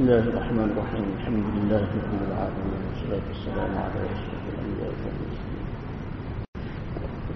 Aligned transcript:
بسم 0.00 0.08
الله 0.08 0.28
الرحمن 0.32 0.68
الرحيم. 0.72 1.06
الحمد 1.16 1.44
لله 1.56 1.82
رب 1.96 2.12
العالمين. 2.28 2.80
والصلاة 2.88 3.24
والسلام 3.30 3.72
على 3.84 4.00
أشرف 4.14 4.42
الأنبياء 4.52 4.92
والمرسلين. 5.00 5.66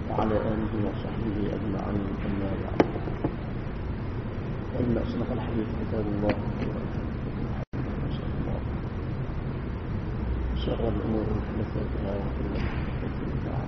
وعلى 0.09 0.37
آله 0.53 0.73
وصحبه 0.89 1.37
أجمعين. 1.57 2.05
أما 2.27 2.51
بعد. 2.65 2.81
فإن 4.73 4.95
أصدق 5.05 5.29
الحديث 5.33 5.69
كتاب 5.81 6.05
الله. 6.15 6.37
شر 10.65 10.83
الأمور 10.95 11.27
محدثاتها 11.41 12.13
وكل 12.21 12.49
محدثة 12.65 13.21
بدعة. 13.33 13.65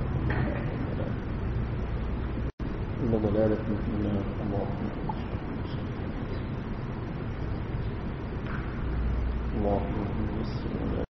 كل 3.01 3.13
ضلالة 3.29 3.65
في 3.85 3.91
النار. 3.97 4.25
اللهم 9.57 9.95
يسر 10.41 10.73
ولا 10.83 11.05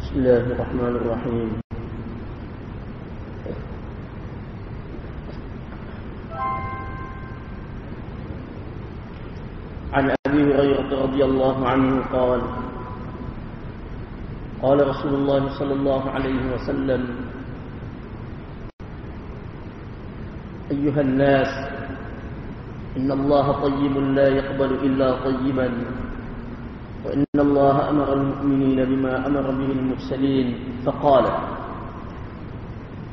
بسم 0.00 0.14
الله 0.18 0.36
الرحمن 0.54 0.92
الرحيم 1.00 1.48
عن 9.92 10.14
أبي 10.26 10.42
هريرة 10.54 11.02
رضي 11.02 11.24
الله 11.24 11.68
عنه 11.68 12.02
قال 12.12 12.40
قال 14.62 14.88
رسول 14.88 15.14
الله 15.14 15.48
صلى 15.58 15.72
الله 15.74 16.10
عليه 16.10 16.40
وسلم 16.54 17.02
أيها 20.70 21.00
الناس 21.00 21.48
إن 22.96 23.12
الله 23.12 23.46
طيب 23.62 23.94
لا 23.96 24.28
يقبل 24.28 24.70
إلا 24.84 25.08
طيبا 25.24 25.68
وإن 27.06 27.24
الله 27.36 27.90
أمر 27.90 28.12
المؤمنين 28.12 28.84
بما 28.84 29.26
أمر 29.26 29.46
به 29.50 29.70
المرسلين 29.72 30.54
فقال 30.86 31.24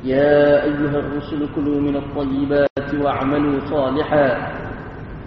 يا 0.04 0.64
أيها 0.64 0.98
الرسل 0.98 1.48
كلوا 1.54 1.80
من 1.80 1.96
الطيبات 1.96 2.88
واعملوا 2.94 3.60
صالحا 3.70 4.26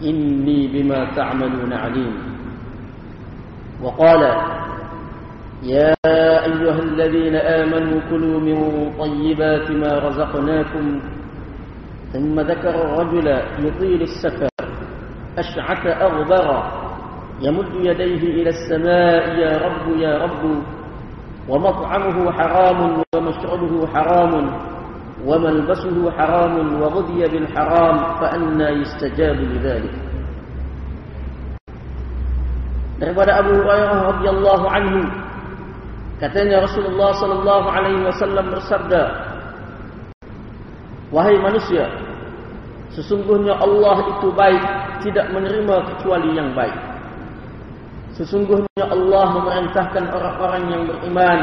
إني 0.04 0.68
بما 0.68 1.16
تعملون 1.16 1.74
عليم. 1.74 2.14
وقال 3.84 4.22
يا 5.64 5.96
أيها 6.46 6.80
الذين 6.80 7.36
آمنوا 7.36 8.00
كلوا 8.10 8.40
من 8.40 8.58
طيبات 9.00 9.72
ما 9.72 9.92
رزقناكم 10.00 10.86
ثم 12.14 12.40
ذكر 12.40 12.70
الرجل 12.70 13.28
يطيل 13.60 14.02
السفر 14.02 14.50
أشعث 15.38 15.86
أغبر 15.88 16.64
يمد 17.42 17.74
يديه 17.74 18.42
إلى 18.42 18.50
السماء 18.50 19.40
يا 19.40 19.58
رب 19.58 19.98
يا 19.98 20.18
رب 20.18 20.44
ومطعمه 21.50 22.32
حرام 22.32 23.04
ومشربه 23.16 23.88
حرام 23.88 24.34
وملبسه 25.26 26.12
حرام 26.12 26.82
وغذي 26.82 27.22
بالحرام 27.28 27.98
فأنا 28.20 28.70
يستجاب 28.70 29.36
لذلك. 29.36 30.10
daripada 33.00 33.40
Abu 33.40 33.56
Hurairah 33.56 34.00
radhiyallahu 34.12 34.66
anhu 34.68 35.02
katanya 36.20 36.68
Rasulullah 36.68 37.16
sallallahu 37.16 37.68
alaihi 37.72 38.04
wasallam 38.04 38.52
bersabda 38.52 39.02
Wahai 41.10 41.38
manusia 41.42 41.90
Sesungguhnya 42.94 43.58
Allah 43.58 43.98
itu 44.18 44.30
baik 44.34 44.64
Tidak 45.02 45.34
menerima 45.34 45.76
kecuali 45.96 46.30
yang 46.38 46.54
baik. 46.54 46.78
Sesungguhnya 48.14 48.84
Allah 48.86 49.26
memerintahkan 49.42 50.06
orang-orang 50.14 50.64
yang 50.70 50.82
beriman 50.86 51.40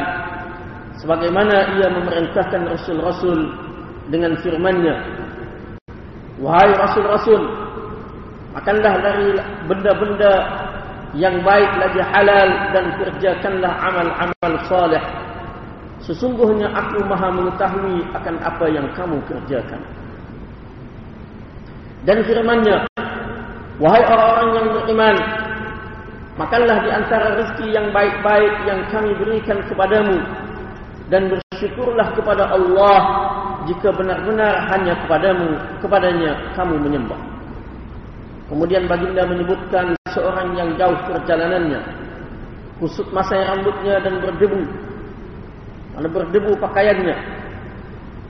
Sebagaimana 1.03 1.77
ia 1.77 1.89
memerintahkan 1.91 2.63
Rasul-Rasul 2.73 3.39
Dengan 4.07 4.39
firmannya. 4.39 4.97
Wahai 6.39 6.71
Rasul-Rasul 6.79 7.43
Makanlah 8.55 8.95
dari 9.03 9.35
benda-benda 9.67 10.35
Yang 11.19 11.43
baik 11.43 11.73
lagi 11.75 12.01
halal 12.07 12.49
Dan 12.71 12.85
kerjakanlah 13.03 13.73
amal-amal 13.83 14.55
salih 14.71 15.26
Sesungguhnya 16.07 16.71
aku 16.71 17.03
maha 17.03 17.35
mengetahui 17.35 18.07
akan 18.15 18.35
apa 18.39 18.67
yang 18.71 18.87
kamu 18.95 19.19
kerjakan. 19.27 19.83
Dan 22.07 22.23
firmannya, 22.23 22.87
Wahai 23.77 24.07
orang-orang 24.07 24.49
yang 24.57 24.67
beriman, 24.73 25.17
makanlah 26.39 26.79
di 26.81 26.91
antara 26.95 27.43
rezeki 27.43 27.77
yang 27.77 27.91
baik-baik 27.91 28.55
yang 28.65 28.81
kami 28.89 29.11
berikan 29.19 29.59
kepadamu. 29.67 30.17
Dan 31.11 31.29
bersyukurlah 31.29 32.15
kepada 32.15 32.55
Allah 32.55 32.99
jika 33.67 33.91
benar-benar 33.91 34.71
hanya 34.71 34.95
kepadamu, 35.05 35.59
kepadanya 35.83 36.33
kamu 36.55 36.75
menyembah. 36.87 37.21
Kemudian 38.47 38.87
baginda 38.87 39.27
menyebutkan 39.27 39.99
seorang 40.15 40.55
yang 40.55 40.71
jauh 40.79 40.97
perjalanannya, 41.11 41.83
kusut 42.79 43.11
masai 43.11 43.43
rambutnya 43.43 43.99
dan 44.01 44.23
berdebu 44.23 44.86
mana 45.97 46.13
berdebu 46.13 46.53
pakaiannya. 46.61 47.17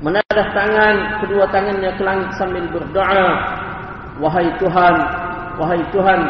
Menadah 0.07 0.47
tangan, 0.55 0.97
kedua 1.19 1.51
tangannya 1.51 1.91
ke 1.99 2.03
langit 2.07 2.31
sambil 2.39 2.63
berdoa. 2.71 3.27
Wahai 4.23 4.47
Tuhan, 4.63 4.95
wahai 5.59 5.83
Tuhan. 5.91 6.21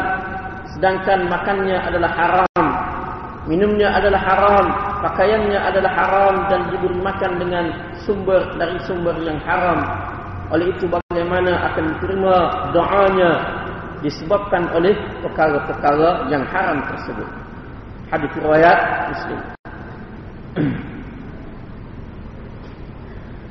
Sedangkan 0.73 1.29
makannya 1.29 1.77
adalah 1.77 2.11
haram. 2.17 2.65
Minumnya 3.45 3.93
adalah 3.93 4.17
haram. 4.17 4.65
Pakaiannya 5.05 5.59
adalah 5.61 5.91
haram. 5.93 6.35
Dan 6.49 6.61
diberi 6.73 6.97
makan 7.05 7.31
dengan 7.37 7.65
sumber 8.01 8.41
dari 8.57 8.81
sumber 8.89 9.13
yang 9.21 9.37
haram. 9.45 9.85
Oleh 10.49 10.73
itu 10.73 10.89
bagaimana 10.89 11.69
akan 11.69 11.83
diterima 11.95 12.35
doanya 12.73 13.31
disebabkan 14.01 14.69
oleh 14.73 14.95
perkara-perkara 15.21 16.33
yang 16.33 16.43
haram 16.49 16.81
tersebut. 16.87 17.29
Hadis 18.09 18.31
riwayat 18.41 18.79
Muslim. 19.11 19.39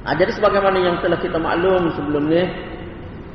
Ha, 0.06 0.15
jadi 0.15 0.31
sebagaimana 0.39 0.78
yang 0.78 1.03
telah 1.03 1.19
kita 1.19 1.34
maklum 1.34 1.91
sebelum 1.99 2.31
ni 2.31 2.47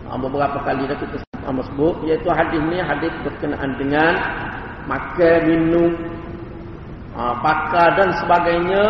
ha, 0.08 0.16
beberapa 0.16 0.56
kali 0.64 0.88
dah 0.88 0.96
kita 0.96 1.20
sebut 1.52 2.00
iaitu 2.08 2.32
hadis 2.32 2.64
ni 2.72 2.80
hadis 2.80 3.12
berkenaan 3.28 3.76
dengan 3.76 4.16
makan, 4.88 5.40
minum, 5.52 5.92
ha, 7.12 7.36
pakai 7.44 8.00
dan 8.00 8.09
sebagainya 8.24 8.84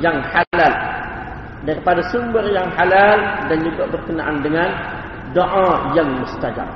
yang 0.00 0.16
halal 0.32 0.72
daripada 1.68 2.00
sumber 2.08 2.40
yang 2.48 2.72
halal 2.72 3.20
dan 3.52 3.58
juga 3.60 3.84
berkenaan 3.92 4.40
dengan 4.40 4.72
doa 5.36 5.92
yang 5.92 6.08
mustajab. 6.24 6.72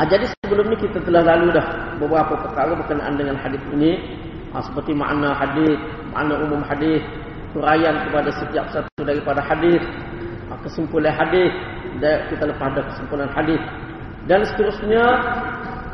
Ha, 0.00 0.08
jadi 0.08 0.32
sebelum 0.40 0.72
ni 0.72 0.80
kita 0.80 0.96
telah 1.04 1.20
lalu 1.20 1.52
dah 1.52 1.66
beberapa 2.00 2.40
perkara 2.40 2.72
berkenaan 2.72 3.20
dengan 3.20 3.36
hadis 3.36 3.60
ini 3.76 4.00
ha, 4.56 4.64
seperti 4.64 4.96
makna 4.96 5.36
hadis, 5.36 5.76
makna 6.16 6.40
umum 6.40 6.64
hadis 6.64 7.04
huraian 7.52 8.08
kepada 8.08 8.30
setiap 8.32 8.66
satu 8.72 9.02
daripada 9.04 9.40
hadis 9.44 9.80
ah, 10.48 10.58
kesimpulan 10.64 11.12
hadis 11.12 11.52
dan 12.00 12.24
kita 12.32 12.48
lepas 12.48 12.72
ada 12.72 12.82
kesimpulan 12.88 13.28
hadis. 13.32 13.60
Dan 14.24 14.40
seterusnya 14.46 15.04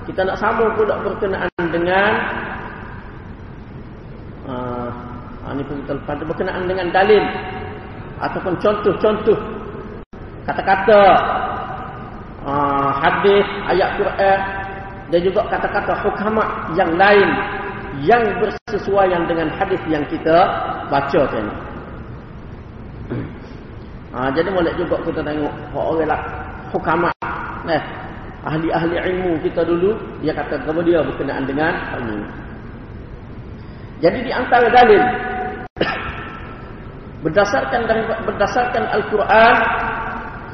kita 0.09 0.25
nak 0.25 0.37
sambung 0.41 0.73
pula 0.77 0.97
berkenaan 1.05 1.65
dengan 1.69 2.11
uh, 4.49 5.53
ini 5.53 5.63
pun 5.65 5.77
kita 5.85 5.93
lepas 5.97 6.17
berkenaan 6.25 6.65
dengan 6.69 6.87
dalil 6.93 7.25
ataupun 8.21 8.55
contoh-contoh 8.61 9.39
kata-kata 10.49 11.01
uh, 12.45 12.91
hadis 13.05 13.45
ayat 13.69 13.89
Quran 14.01 14.41
dan 15.09 15.21
juga 15.25 15.41
kata-kata 15.49 15.93
hukamat 16.05 16.49
yang 16.77 16.93
lain 16.97 17.29
yang 18.05 18.23
bersesuaian 18.39 19.25
dengan 19.27 19.49
hadis 19.57 19.81
yang 19.89 20.05
kita 20.07 20.37
baca 20.93 21.21
tadi. 21.27 21.53
Ha, 24.13 24.29
jadi 24.37 24.49
boleh 24.53 24.73
juga 24.77 24.97
kita 25.03 25.21
tengok 25.25 25.53
orang 25.73 26.09
lah 26.09 26.21
hukamat 26.69 27.15
eh 27.69 27.83
ahli-ahli 28.45 28.97
ilmu 28.97 29.41
kita 29.45 29.65
dulu 29.65 29.97
dia 30.25 30.33
kata 30.33 30.63
kepada 30.63 30.81
dia 30.85 31.01
berkenaan 31.03 31.45
dengan 31.49 31.73
ini. 32.05 32.17
Jadi 33.99 34.19
di 34.23 34.31
antara 34.31 34.67
dalil 34.71 35.03
berdasarkan 37.27 37.81
dari 37.89 38.03
berdasarkan 38.07 38.85
Al-Quran 38.95 39.57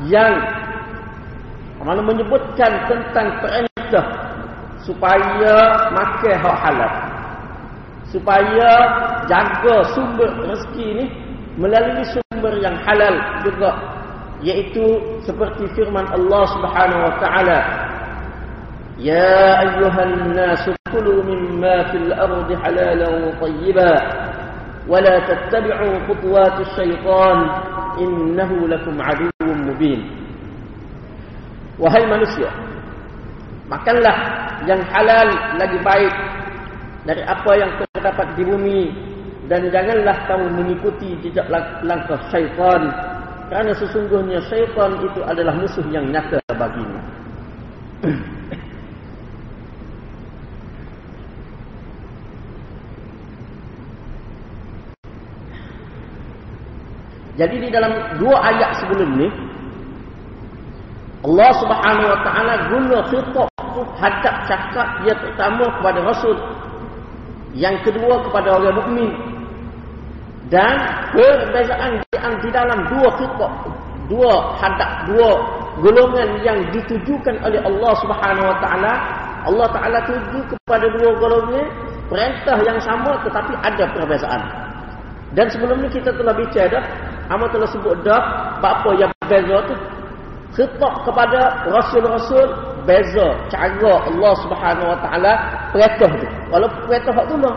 yang 0.08 0.32
mana 1.84 2.00
menyebutkan 2.00 2.88
tentang 2.88 3.28
perintah 3.44 4.06
supaya 4.88 5.56
makan 5.92 6.36
hak 6.40 6.56
halal 6.64 6.92
supaya 8.14 8.70
jaga 9.26 9.82
sumber 9.90 10.30
rezeki 10.46 10.84
ini 10.94 11.04
melalui 11.58 12.06
sumber 12.14 12.54
yang 12.62 12.78
halal 12.86 13.14
juga. 13.42 13.74
Yaitu 14.44 15.02
seperti 15.24 15.66
firman 15.74 16.04
Allah 16.12 16.44
Subhanahu 16.52 17.00
wa 17.00 17.14
taala 17.16 17.58
Ya 18.94 19.58
ayyuhan 19.58 20.38
nas 20.38 20.62
kulu 20.94 21.26
mimma 21.26 21.90
fil 21.90 22.14
ardi 22.14 22.54
halalan 22.54 23.34
tayyiban 23.42 23.98
wa 24.86 25.02
la 25.02 25.18
tattabi'u 25.26 25.98
khutuwatis 26.06 26.70
syaitan 26.78 27.38
innahu 27.98 28.70
lakum 28.70 28.94
aduwwun 29.02 29.58
mubin. 29.66 29.98
Wahai 31.74 32.06
manusia 32.06 32.46
makanlah 33.66 34.14
yang 34.68 34.78
halal 34.94 35.26
lagi 35.58 35.78
baik 35.82 36.14
dari 37.04 37.20
apa 37.24 37.52
yang 37.56 37.70
terdapat 37.92 38.32
di 38.36 38.42
bumi 38.48 38.80
dan 39.44 39.68
janganlah 39.68 40.16
kamu 40.24 40.46
mengikuti 40.56 41.12
jejak 41.20 41.44
langkah 41.84 42.16
syaitan. 42.32 42.88
Kerana 43.52 43.76
sesungguhnya 43.76 44.40
syaitan 44.48 44.96
itu 45.04 45.20
adalah 45.20 45.52
musuh 45.52 45.84
yang 45.92 46.08
nyata 46.08 46.40
bagimu. 46.48 47.00
Jadi 57.34 57.56
di 57.58 57.68
dalam 57.68 57.90
dua 58.22 58.38
ayat 58.46 58.78
sebelum 58.78 59.18
ni 59.18 59.26
Allah 61.26 61.50
Subhanahu 61.58 62.08
wa 62.14 62.20
taala 62.22 62.54
guna 62.70 62.98
khitab 63.10 63.48
hadap 63.98 64.36
cakap 64.46 64.86
dia 65.02 65.14
pertama 65.18 65.66
kepada 65.66 65.98
rasul 66.06 66.36
yang 67.54 67.78
kedua 67.86 68.20
kepada 68.28 68.58
orang 68.58 68.74
mukmin. 68.76 69.10
Dan 70.52 70.76
perbezaan 71.16 72.02
di 72.44 72.50
dalam 72.52 72.78
dua 72.92 73.08
khitab 73.16 73.52
dua 74.12 74.52
hadap 74.60 75.08
dua 75.08 75.30
golongan 75.80 76.36
yang 76.44 76.60
ditujukan 76.68 77.40
oleh 77.40 77.60
Allah 77.64 77.92
Subhanahu 78.04 78.46
wa 78.52 78.58
taala. 78.60 78.92
Allah 79.44 79.68
taala 79.72 79.98
tuju 80.04 80.40
kepada 80.52 80.86
dua 81.00 81.10
golongan 81.16 81.66
perintah 82.12 82.58
yang 82.60 82.78
sama 82.84 83.16
tetapi 83.24 83.52
ada 83.64 83.84
perbezaan. 83.96 84.42
Dan 85.34 85.50
sebelum 85.50 85.82
ni 85.82 85.88
kita 85.90 86.14
telah 86.14 86.36
bicara 86.36 86.78
dah 86.78 86.84
Amal 87.32 87.48
telah 87.48 87.64
sebut 87.72 87.96
dah 88.04 88.20
apa 88.60 88.90
yang 89.00 89.08
beza 89.24 89.58
tu. 89.64 89.74
Khitab 90.54 91.08
kepada 91.08 91.66
rasul-rasul 91.66 92.46
beza 92.84 93.26
cara 93.48 93.92
Allah 94.08 94.32
Subhanahu 94.44 94.88
Wa 94.92 94.98
Taala 95.00 95.32
perintah 95.72 96.10
tu. 96.20 96.28
Walaupun 96.52 96.80
perintah 96.88 97.24
tu 97.26 97.36
lah. 97.40 97.56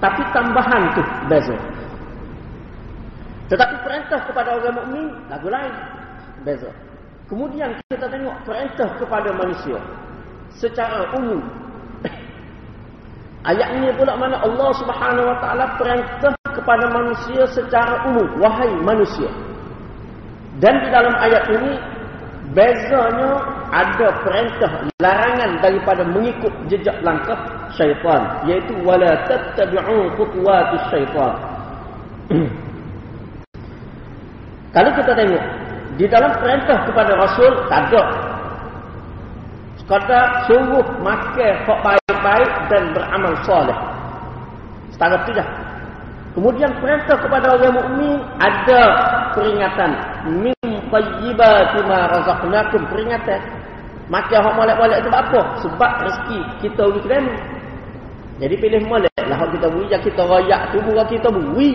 Tapi 0.00 0.22
tambahan 0.36 0.82
tu 0.92 1.02
beza. 1.28 1.56
Tetapi 3.48 3.74
perintah 3.84 4.20
kepada 4.24 4.56
orang 4.56 4.74
mukmin 4.76 5.06
lagu 5.28 5.48
lain 5.48 5.74
beza. 6.44 6.70
Kemudian 7.28 7.72
kita 7.88 8.06
tengok 8.08 8.36
perintah 8.44 8.88
kepada 9.00 9.32
manusia 9.32 9.80
secara 10.52 11.08
umum. 11.16 11.40
Ayat 13.48 13.68
ini 13.80 13.88
pula 13.96 14.16
mana 14.16 14.40
Allah 14.40 14.70
Subhanahu 14.76 15.26
Wa 15.28 15.36
Taala 15.40 15.64
perintah 15.80 16.32
kepada 16.54 16.86
manusia 16.92 17.42
secara 17.50 18.08
umum 18.08 18.28
wahai 18.40 18.70
manusia. 18.80 19.28
Dan 20.62 20.78
di 20.86 20.88
dalam 20.94 21.14
ayat 21.18 21.50
ini 21.50 21.72
bezanya 22.54 23.53
ada 23.74 24.06
perintah 24.22 24.86
larangan 25.02 25.58
daripada 25.58 26.06
mengikut 26.06 26.54
jejak 26.70 26.94
langkah 27.02 27.34
syaitan 27.74 28.22
iaitu 28.46 28.70
wala 28.86 29.18
tattabi'u 29.26 30.14
khutuwatis 30.14 30.84
syaitan. 30.94 31.34
Kalau 34.74 34.90
kita 34.94 35.12
tengok 35.18 35.44
di 35.98 36.06
dalam 36.06 36.30
perintah 36.38 36.86
kepada 36.86 37.18
rasul 37.18 37.50
tak 37.66 37.90
ada. 37.90 38.02
Sekadar 39.82 40.26
suruh 40.46 40.86
makan 41.02 41.54
hak 41.66 41.78
baik-baik 41.82 42.50
dan 42.70 42.82
beramal 42.94 43.34
soleh. 43.42 43.78
Setara 44.94 45.18
tu 45.26 45.34
dah. 45.34 45.48
Kemudian 46.34 46.70
perintah 46.82 47.14
kepada 47.18 47.58
orang 47.58 47.74
mukmin 47.74 48.18
ada 48.38 48.82
peringatan. 49.34 49.90
Min 50.42 50.54
tayyibati 50.90 51.78
ma 51.86 52.10
razaqnakum 52.10 52.82
peringatan 52.90 53.63
maka 54.12 54.36
hak 54.36 54.54
molek-molek 54.56 55.00
tu 55.00 55.08
apa? 55.08 55.40
Sebab 55.64 55.92
rezeki 56.04 56.38
kita 56.60 56.82
beri 56.92 57.00
kena 57.08 57.34
jadi 58.42 58.54
pilih 58.58 58.82
molek 58.90 59.14
lah 59.30 59.38
hak 59.46 59.54
kita 59.54 59.66
beri. 59.70 59.86
Yang 59.94 60.02
kita 60.10 60.22
royak 60.26 60.60
tu 60.74 60.78
bukan 60.82 61.06
kita 61.06 61.28
beri. 61.30 61.70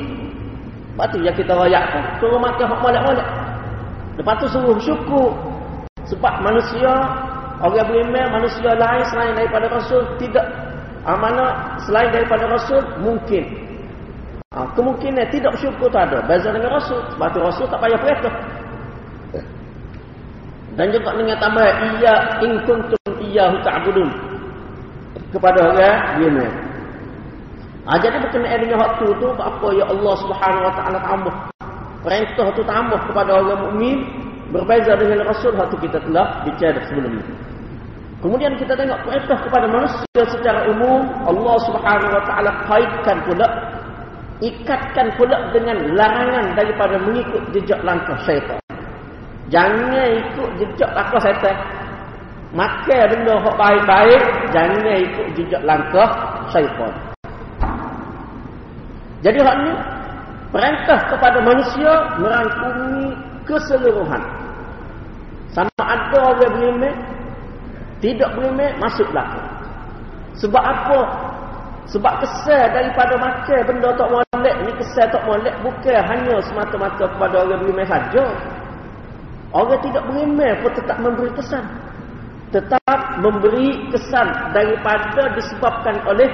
Lepas 0.93 1.07
tu 1.15 1.17
yang 1.23 1.35
kita 1.35 1.53
royak 1.55 1.83
tu 1.95 1.99
suruh 2.19 2.39
makan 2.39 2.65
hak 2.67 2.79
molek-molek. 2.83 3.27
Lepas 4.19 4.35
tu 4.43 4.45
suruh 4.51 4.77
syukur 4.83 5.29
sebab 6.09 6.41
manusia 6.43 6.91
orang 7.63 7.85
beriman 7.87 8.41
manusia 8.41 8.71
lain 8.75 9.03
selain 9.07 9.33
daripada 9.35 9.65
rasul 9.71 10.03
tidak. 10.19 10.45
Amanah 11.07 11.79
selain 11.87 12.11
daripada 12.11 12.43
rasul 12.45 12.83
mungkin. 12.99 13.41
Ha, 14.51 14.67
kemungkinan 14.75 15.31
tidak 15.31 15.55
bersyukur 15.55 15.87
tak 15.87 16.11
ada. 16.11 16.19
Beza 16.27 16.51
dengan 16.51 16.75
rasul. 16.75 16.99
Sebab 17.15 17.27
tu 17.31 17.39
rasul 17.39 17.65
tak 17.71 17.79
payah 17.79 17.99
perintah 18.03 18.35
dan 20.79 20.95
juga 20.95 21.11
dengan 21.11 21.35
tambah 21.43 21.67
iya 21.99 22.39
in 22.39 22.55
kuntum 22.63 23.11
iyyahu 23.19 23.59
ta'budun. 23.67 24.07
Kepada 25.35 25.59
orang 25.75 26.23
dia 26.23 26.47
ha, 27.83 27.99
jadi 27.99 28.17
berkenaan 28.23 28.59
dengan 28.63 28.79
waktu 28.87 29.05
tu 29.19 29.27
apa 29.35 29.67
ya 29.75 29.85
Allah 29.91 30.13
Subhanahu 30.23 30.63
wa 30.63 30.73
taala 30.73 30.99
tambah? 31.03 31.35
Perintah 31.99 32.47
tu 32.55 32.63
tambah 32.63 32.99
kepada 33.11 33.43
orang 33.43 33.59
mukmin 33.59 34.07
berbeza 34.55 34.97
dengan 34.97 35.27
rasul 35.27 35.53
waktu 35.53 35.77
kita 35.83 35.99
telah 36.09 36.47
bicara 36.47 36.79
sebelum 36.89 37.21
ini 37.21 37.23
kemudian 38.19 38.53
kita 38.59 38.73
tengok 38.75 38.99
perintah 39.05 39.37
kepada 39.45 39.65
manusia 39.69 40.23
secara 40.27 40.67
umum 40.73 41.05
Allah 41.27 41.57
Subhanahu 41.69 42.11
wa 42.17 42.23
taala 42.25 42.51
kaitkan 42.65 43.17
pula 43.29 43.47
ikatkan 44.41 45.07
pula 45.15 45.37
dengan 45.53 45.77
larangan 45.93 46.55
daripada 46.57 46.95
mengikut 46.99 47.43
jejak 47.53 47.79
langkah 47.85 48.17
syaitan 48.25 48.59
Jangan 49.49 50.09
ikut 50.13 50.49
jejak 50.61 50.89
langkah 50.93 51.21
syaitan. 51.21 51.57
Makan 52.49 53.01
benda 53.13 53.33
yang 53.37 53.57
baik-baik, 53.57 54.21
jangan 54.53 54.97
ikut 54.97 55.27
jejak 55.37 55.61
langkah 55.65 56.09
syaitan. 56.53 56.93
Jadi 59.19 59.37
hak 59.41 59.55
ni 59.65 59.73
perintah 60.53 60.99
kepada 61.11 61.37
manusia 61.43 61.91
merangkumi 62.21 63.07
keseluruhan. 63.43 64.23
Sama 65.51 65.81
ada 65.81 66.17
orang 66.29 66.53
beriman, 66.53 66.95
tidak 67.99 68.29
beriman, 68.37 68.71
masuklah. 68.77 69.27
Sebab 70.37 70.61
apa? 70.61 70.99
Sebab 71.89 72.21
kesal 72.21 72.69
daripada 72.69 73.17
makan 73.17 73.59
benda 73.65 73.89
tak 73.97 74.09
molek 74.13 74.55
ni 74.61 74.71
kesal 74.77 75.09
tak 75.09 75.25
molek 75.25 75.57
bukan 75.65 75.99
hanya 76.05 76.37
semata-mata 76.45 77.09
kepada 77.09 77.35
orang 77.49 77.59
beriman 77.65 77.87
saja. 77.89 78.23
Orang 79.49 79.81
tidak 79.81 80.05
beriman 80.05 80.53
pun 80.61 80.71
tetap 80.77 80.97
memberi 81.01 81.31
kesan. 81.33 81.65
Tetap 82.53 82.99
memberi 83.21 83.89
kesan 83.89 84.27
daripada 84.53 85.33
disebabkan 85.37 86.01
oleh 86.05 86.29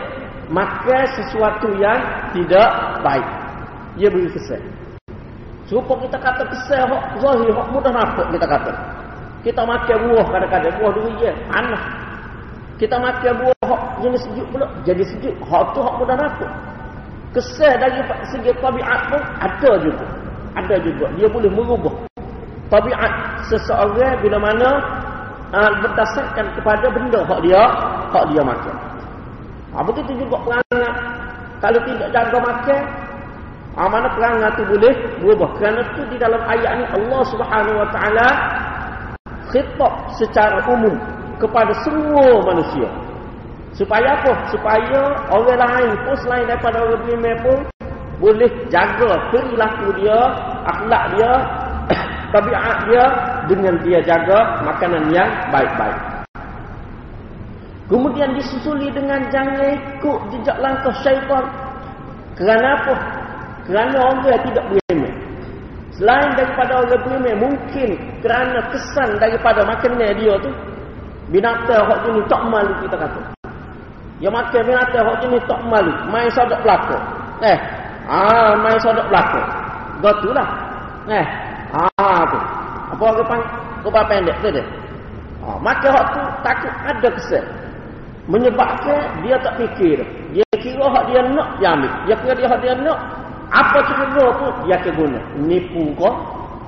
makan 0.51 1.03
sesuatu 1.15 1.71
yang 1.79 1.99
tidak 2.35 2.69
baik. 3.03 3.27
Ia 3.95 4.07
beri 4.11 4.27
kesan. 4.35 4.59
Serupa 5.65 5.97
kita 6.03 6.19
kata 6.19 6.43
kesan 6.51 6.91
hak 6.91 7.03
zahir, 7.23 7.49
hak 7.55 7.67
mudah 7.71 7.91
nampak 7.95 8.27
kita 8.35 8.45
kata. 8.45 8.73
Kita 9.41 9.61
makan 9.63 9.97
buah 10.11 10.27
kadang-kadang, 10.29 10.73
buah 10.77 10.91
durian, 10.93 11.35
panas. 11.49 11.83
Kita 12.75 12.99
makan 12.99 13.33
buah 13.41 13.63
hak 13.63 13.81
jenis 14.03 14.21
sejuk 14.27 14.47
pula, 14.51 14.67
jadi 14.83 15.03
sejuk. 15.07 15.35
Hak 15.47 15.71
tu 15.71 15.79
hak 15.79 15.95
mudah 16.03 16.15
nampak. 16.19 16.51
Kesan 17.31 17.79
dari 17.79 17.99
segi 18.31 18.51
tabiat 18.59 19.01
pun 19.07 19.21
ada 19.39 19.71
juga. 19.79 20.05
Ada 20.55 20.75
juga. 20.83 21.05
Dia 21.19 21.27
boleh 21.27 21.51
merubah 21.51 22.04
tabiat 22.69 23.11
seseorang 23.51 24.21
bila 24.25 24.37
mana 24.41 24.69
uh, 25.53 25.71
berdasarkan 25.81 26.45
kepada 26.57 26.85
benda 26.89 27.21
hak 27.25 27.39
dia 27.45 27.61
hak 28.13 28.23
dia 28.33 28.41
makan. 28.41 28.75
Ha, 29.75 29.83
begitu 29.83 30.11
juga 30.23 30.39
perangai. 30.39 30.91
Kalau 31.59 31.79
tidak 31.83 32.07
jaga 32.15 32.37
makan 32.39 32.81
ha, 33.75 33.81
mana 33.91 34.07
perangai 34.15 34.49
tu 34.55 34.63
boleh 34.65 34.93
berubah. 35.19 35.49
Kerana 35.59 35.81
tu 35.93 36.01
di 36.09 36.17
dalam 36.17 36.41
ayat 36.47 36.71
ni 36.79 36.85
Allah 36.95 37.21
Subhanahu 37.27 37.77
Wa 37.83 37.89
Taala 37.91 38.27
khitab 39.51 39.93
secara 40.15 40.63
umum 40.71 40.95
kepada 41.37 41.71
semua 41.83 42.39
manusia. 42.43 42.87
Supaya 43.75 44.15
apa? 44.15 44.31
Supaya 44.55 44.99
orang 45.35 45.59
lain 45.59 45.91
pun 46.07 46.15
selain 46.23 46.47
daripada 46.47 46.79
orang 46.79 47.03
beriman 47.03 47.35
pun 47.43 47.59
boleh 48.23 48.47
jaga 48.71 49.11
perilaku 49.27 49.91
dia 49.99 50.19
akhlak 50.63 51.03
dia 51.19 51.31
tabiat 52.33 52.77
dia 52.89 53.05
dengan 53.49 53.75
dia 53.85 53.99
jaga 54.01 54.63
makanan 54.65 55.11
yang 55.13 55.29
baik-baik. 55.53 56.15
Kemudian 57.85 58.33
disusuli 58.33 58.89
dengan 58.89 59.21
jangan 59.29 59.77
ikut 59.77 60.19
jejak 60.33 60.57
langkah 60.57 60.95
syaitan. 61.05 61.45
Kerana 62.33 62.81
apa? 62.81 62.93
Kerana 63.69 63.95
orang 64.01 64.41
tidak 64.41 64.65
beriman. 64.73 65.13
Selain 65.95 66.33
daripada 66.35 66.81
orang 66.81 67.01
beriman 67.07 67.35
mungkin 67.45 67.89
kerana 68.19 68.59
kesan 68.73 69.15
daripada 69.21 69.63
makannya 69.63 70.11
dia 70.17 70.33
tu 70.43 70.51
binatang 71.29 71.87
hak 71.87 71.99
jenis 72.03 72.25
tak 72.27 72.41
malu 72.49 72.73
kita 72.83 72.95
kata. 72.99 73.21
Yang 74.19 74.33
makan 74.33 74.61
binatang 74.65 75.03
hak 75.05 75.17
jenis 75.21 75.43
tak 75.45 75.61
malu, 75.69 75.93
main 76.09 76.29
sodok 76.33 76.59
pelakon. 76.65 77.01
Eh, 77.45 77.57
ah 78.09 78.57
main 78.59 78.77
sodok 78.81 79.05
pelakon. 79.07 79.45
Gotulah. 80.01 80.49
Eh, 81.05 81.25
ah 82.05 82.23
tu. 82.29 82.39
Apa 82.93 83.03
orang 83.11 83.27
pang 83.27 83.41
kupa 83.81 84.01
pendek 84.05 84.37
tu 84.45 84.49
dia. 84.53 84.65
Ah, 85.45 85.57
maka 85.61 85.89
hak 85.89 86.05
tu 86.13 86.21
takut 86.41 86.73
ada 86.85 87.09
kesan. 87.17 87.45
Menyebabkan 88.25 89.21
dia 89.21 89.37
tak 89.41 89.53
fikir. 89.61 90.01
Dia 90.33 90.45
kira 90.57 90.85
hak 90.89 91.03
dia 91.13 91.21
nak 91.33 91.49
dia 91.61 91.69
ambil. 91.73 91.91
Dia 92.09 92.15
kira 92.21 92.33
dia 92.37 92.47
hak 92.49 92.59
dia 92.61 92.73
nak 92.81 92.99
apa 93.53 93.77
cara 93.85 94.25
pun 94.41 94.53
dia 94.65 94.75
akan 94.81 94.93
guna. 94.97 95.19
Nipu 95.37 95.83
kau, 95.95 96.13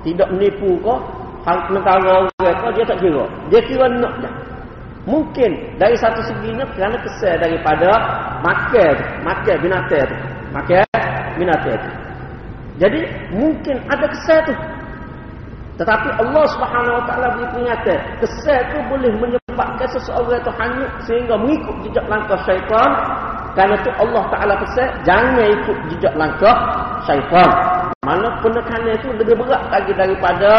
tidak 0.06 0.30
nipu 0.38 0.78
kau, 0.86 1.02
hal 1.44 1.58
negara 1.74 2.30
orang 2.30 2.56
kau 2.62 2.72
dia 2.78 2.86
tak 2.86 3.02
kira. 3.02 3.26
Dia 3.50 3.60
kira 3.66 3.86
nak 3.98 4.14
je. 4.22 4.30
Mungkin 5.08 5.80
dari 5.80 5.96
satu 5.96 6.20
seginya 6.20 6.68
kerana 6.76 7.00
kesal 7.00 7.40
daripada 7.40 7.90
makan, 8.44 8.96
makan 9.24 9.56
binatang 9.64 10.04
tu. 10.04 10.18
Makan 10.52 10.84
binatang 11.40 11.80
tu. 11.80 11.92
Jadi 12.78 13.02
mungkin 13.34 13.76
ada 13.88 14.06
kesal 14.06 14.40
tu. 14.46 14.54
Tetapi 15.78 16.10
Allah 16.20 16.46
Subhanahu 16.58 16.98
Wa 16.98 17.04
Taala 17.06 17.28
beri 17.38 17.48
peringatan, 17.54 18.00
kesal 18.20 18.60
tu 18.74 18.78
boleh 18.90 19.12
menyebabkan 19.22 19.88
seseorang 19.94 20.42
itu 20.42 20.52
hanyut 20.58 20.92
sehingga 21.06 21.36
mengikut 21.38 21.76
jejak 21.86 22.06
langkah 22.10 22.40
syaitan 22.50 22.90
kerana 23.58 23.74
itu 23.74 23.90
Allah 23.98 24.24
Ta'ala 24.30 24.54
pesan, 24.62 24.86
jangan 25.02 25.50
ikut 25.50 25.78
jejak 25.90 26.14
langkah 26.14 26.54
syaitan. 27.10 27.50
Mana 28.06 28.30
penekanan 28.46 28.94
itu 28.94 29.10
lebih 29.18 29.34
berat 29.34 29.66
lagi 29.74 29.98
daripada, 29.98 30.52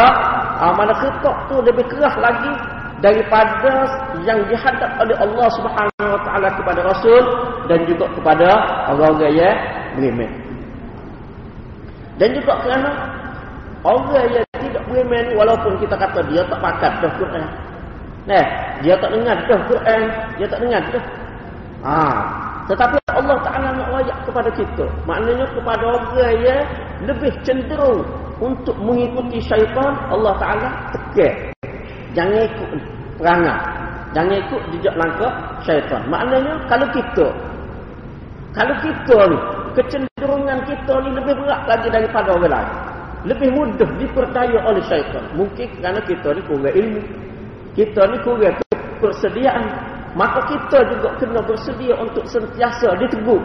uh, 0.59 0.75
mana 0.75 0.91
ketok 0.99 1.31
itu 1.47 1.55
lebih 1.63 1.85
keras 1.87 2.11
lagi 2.19 2.51
daripada 2.99 3.87
yang 4.27 4.43
dihadap 4.51 4.99
oleh 4.99 5.15
Allah 5.15 5.47
Subhanahu 5.55 6.11
Wa 6.11 6.21
Ta'ala 6.27 6.47
kepada 6.59 6.79
Rasul 6.83 7.23
dan 7.71 7.79
juga 7.87 8.05
kepada 8.19 8.47
orang-orang 8.91 9.31
yang 9.31 9.57
beriman. 9.95 10.31
Dan 12.19 12.35
juga 12.35 12.53
kerana 12.67 12.91
orang 13.87 14.27
yang 14.27 14.48
beriman 14.89 15.25
walaupun 15.37 15.77
kita 15.79 15.95
kata 15.95 16.19
dia 16.27 16.41
tak 16.49 16.59
pakat 16.59 16.93
dah 16.99 17.11
Quran. 17.21 17.45
Nah, 18.27 18.45
dia 18.83 18.93
tak 18.99 19.09
dengar 19.15 19.37
dah 19.47 19.59
Quran, 19.69 20.01
dia 20.37 20.47
tak 20.49 20.59
dengar 20.61 20.81
dah. 20.91 21.05
Ah, 21.79 22.19
tetapi 22.67 22.97
Allah 23.15 23.37
Ta'ala 23.41 23.67
nak 23.73 23.89
rayak 23.89 24.17
kepada 24.29 24.49
kita. 24.53 24.85
Maknanya 25.09 25.47
kepada 25.57 25.83
orang 25.89 26.37
yang 26.43 26.61
lebih 27.07 27.31
cenderung 27.41 28.05
untuk 28.37 28.75
mengikuti 28.77 29.41
syaitan, 29.41 29.95
Allah 30.13 30.37
Ta'ala 30.37 30.69
tekan. 30.93 31.33
Jangan 32.13 32.45
ikut 32.45 32.69
perangai. 33.17 33.59
Jangan 34.13 34.35
ikut 34.41 34.61
jejak 34.73 34.95
langkah 34.97 35.33
syaitan. 35.65 36.01
Maknanya 36.09 36.53
kalau 36.69 36.87
kita, 36.93 37.27
kalau 38.53 38.75
kita 38.81 39.17
ni, 39.29 39.37
kecenderungan 39.77 40.59
kita 40.65 40.93
ni 41.05 41.09
lebih 41.13 41.33
berat 41.41 41.61
lagi 41.69 41.87
daripada 41.89 42.29
orang 42.33 42.53
lain. 42.53 42.88
Lebih 43.27 43.49
mudah 43.51 43.89
diperdaya 43.99 44.59
oleh 44.63 44.83
syaitan. 44.87 45.23
Mungkin 45.35 45.67
kerana 45.79 45.99
kita 46.07 46.31
ni 46.35 46.41
kurang 46.47 46.71
ilmu. 46.71 47.01
Kita 47.75 48.01
ni 48.07 48.17
kurang 48.23 48.55
persediaan 48.99 49.63
maka 50.17 50.41
kita 50.49 50.77
juga 50.89 51.09
kena 51.21 51.41
bersedia 51.45 51.93
untuk 52.01 52.25
sentiasa 52.25 52.97
ditegur 52.97 53.37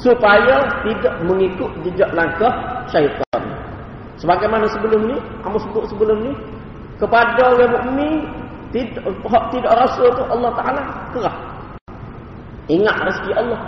supaya 0.00 0.64
tidak 0.84 1.14
mengikut 1.24 1.68
jejak 1.84 2.08
langkah 2.16 2.52
syaitan. 2.88 3.40
Sebagaimana 4.16 4.64
sebelum 4.72 5.12
ni, 5.12 5.16
kamu 5.44 5.60
sebut 5.60 5.84
sebelum 5.92 6.18
ni 6.24 6.32
kepada 6.96 7.52
orang 7.52 7.68
mukmin 7.68 8.12
tidak 8.72 9.04
tidak 9.52 9.72
rasul 9.76 10.08
tu 10.16 10.24
Allah 10.32 10.52
Taala 10.56 10.82
kerah. 11.12 11.36
Ingat 12.72 12.96
rezeki 13.04 13.32
Allah. 13.36 13.60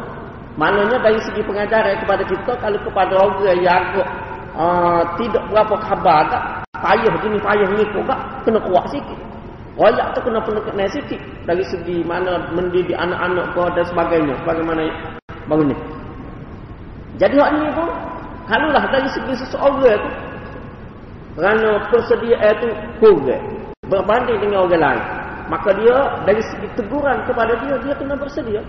Maknanya 0.59 0.99
dari 1.05 1.21
segi 1.23 1.45
pengajaran 1.45 2.03
kepada 2.03 2.25
kita 2.27 2.53
kalau 2.59 2.81
kepada 2.83 3.15
orang 3.15 3.63
yang 3.63 3.79
agak 3.79 4.09
uh, 4.59 5.03
tidak 5.17 5.43
berapa 5.49 5.75
khabar 5.79 6.21
tak 6.29 6.43
payah 6.83 7.15
jenis 7.23 7.41
payah 7.41 7.67
mengikut 7.71 8.05
tak 8.11 8.21
kena 8.43 8.59
kuat 8.67 8.85
sikit. 8.91 9.19
Royak 9.79 10.11
tu 10.11 10.21
kena 10.27 10.43
perlu 10.43 10.59
kena 10.67 10.91
sikit 10.91 11.21
dari 11.47 11.63
segi 11.63 12.03
mana 12.03 12.51
mendidik 12.51 12.99
anak-anak 12.99 13.47
kau 13.55 13.71
dan 13.71 13.87
sebagainya. 13.87 14.35
Bagaimana 14.43 14.91
baru 15.47 15.71
ni. 15.71 15.77
Jadi 17.23 17.39
hak 17.39 17.51
ni 17.55 17.71
pun 17.71 17.89
kalulah 18.51 18.85
dari 18.91 19.09
segi 19.15 19.35
seseorang 19.39 20.03
tu 20.03 20.11
kerana 21.39 21.71
persediaan 21.95 22.55
tu 22.59 22.69
kurang 22.99 23.43
berbanding 23.87 24.39
dengan 24.43 24.67
orang 24.67 24.83
lain. 24.83 25.05
Maka 25.49 25.71
dia 25.79 25.97
dari 26.27 26.43
segi 26.43 26.69
teguran 26.75 27.23
kepada 27.25 27.55
dia 27.63 27.75
dia 27.79 27.95
kena 27.95 28.19
bersedia. 28.19 28.61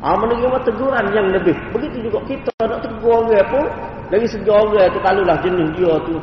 Ah 0.00 0.16
menerima 0.16 0.64
teguran 0.64 1.04
yang 1.12 1.28
lebih. 1.28 1.52
Begitu 1.76 2.08
juga 2.08 2.24
kita 2.24 2.48
nak 2.64 2.80
tegur 2.80 3.28
orang 3.28 3.44
pun 3.52 3.68
dari 4.10 4.26
segi 4.26 4.50
orang 4.50 4.90
tu 4.90 5.00
kalulah 5.00 5.38
jenis 5.40 5.68
dia 5.78 5.94
tu 6.04 6.14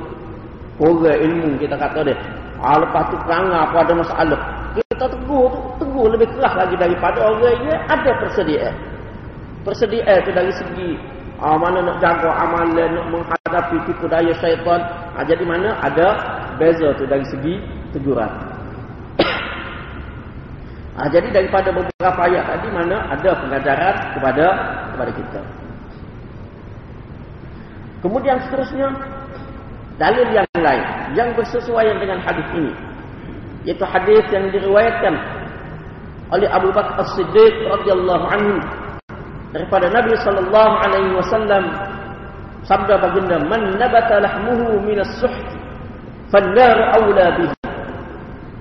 kurang 0.77 1.17
ilmu 1.17 1.57
kita 1.57 1.73
kata 1.73 2.05
dia 2.05 2.17
Ha, 2.57 2.73
lepas 2.81 3.13
tu 3.13 3.17
perangai 3.21 3.53
apa 3.69 3.85
ada 3.85 3.93
masalah. 3.93 4.41
Kita 4.73 5.05
tegur 5.05 5.45
tu, 5.53 5.59
tegur 5.85 6.09
lebih 6.09 6.25
keras 6.33 6.53
lagi 6.57 6.73
daripada 6.73 7.21
orang 7.21 7.57
yang 7.69 7.81
ada 7.85 8.11
persediaan. 8.17 8.73
Persediaan 9.61 10.25
tu 10.25 10.31
dari 10.33 10.49
segi 10.49 10.97
ha, 11.37 11.53
mana 11.53 11.85
nak 11.85 12.01
jaga 12.01 12.33
amalan, 12.33 12.97
nak 12.97 13.05
menghadapi 13.13 13.77
tipu 13.85 14.09
daya 14.09 14.33
syaitan. 14.41 14.81
Ha, 15.13 15.21
jadi 15.21 15.45
mana 15.45 15.77
ada 15.85 16.07
beza 16.57 16.97
tu 16.97 17.05
dari 17.05 17.25
segi 17.29 17.61
teguran. 17.93 18.29
ha, 20.97 21.01
jadi 21.13 21.29
daripada 21.29 21.69
beberapa 21.69 22.21
ayat 22.25 22.57
tadi 22.57 22.67
mana 22.73 23.05
ada 23.13 23.37
pengajaran 23.37 23.95
kepada 24.17 24.45
kepada 24.97 25.11
kita. 25.13 25.41
Kemudian 28.01 28.37
seterusnya 28.45 28.93
dalil 29.97 30.27
yang 30.29 30.45
lain 30.53 30.85
yang 31.17 31.29
bersesuaian 31.33 31.97
dengan 31.97 32.21
hadis 32.21 32.45
ini 32.53 32.73
yaitu 33.65 33.83
hadis 33.83 34.23
yang 34.31 34.47
diriwayatkan 34.53 35.17
oleh 36.31 36.47
Abu 36.53 36.69
Bakar 36.71 37.01
As-Siddiq 37.01 37.67
radhiyallahu 37.67 38.25
anhu 38.29 38.55
daripada 39.51 39.89
Nabi 39.89 40.13
sallallahu 40.21 40.73
alaihi 40.85 41.11
wasallam 41.17 41.63
sabda 42.63 42.95
baginda 43.01 43.41
man 43.49 43.75
nabata 43.75 44.21
lahmuhu 44.21 44.79
min 44.85 45.01
as-suht 45.01 45.33
fan-nar 46.29 46.93
awla 46.95 47.33
bihi 47.41 47.57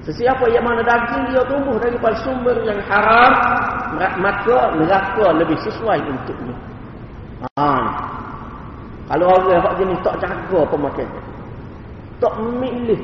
Sesiapa 0.07 0.47
yang 0.55 0.63
mana 0.63 0.87
daging 0.87 1.35
dia 1.35 1.43
tumbuh 1.51 1.83
daripada 1.83 2.15
sumber 2.23 2.55
yang 2.63 2.79
haram 2.87 3.33
maka 4.23 4.71
neraka 4.79 5.35
lebih 5.35 5.59
sesuai 5.67 5.99
untuknya. 5.99 6.55
Ha. 7.59 7.67
Kalau 9.07 9.27
orang 9.31 9.63
hak 9.63 9.75
jenis 9.79 9.99
tak 10.03 10.17
jaga 10.19 10.61
pemakan 10.67 11.09
tak 12.17 12.33
memilih 12.41 13.01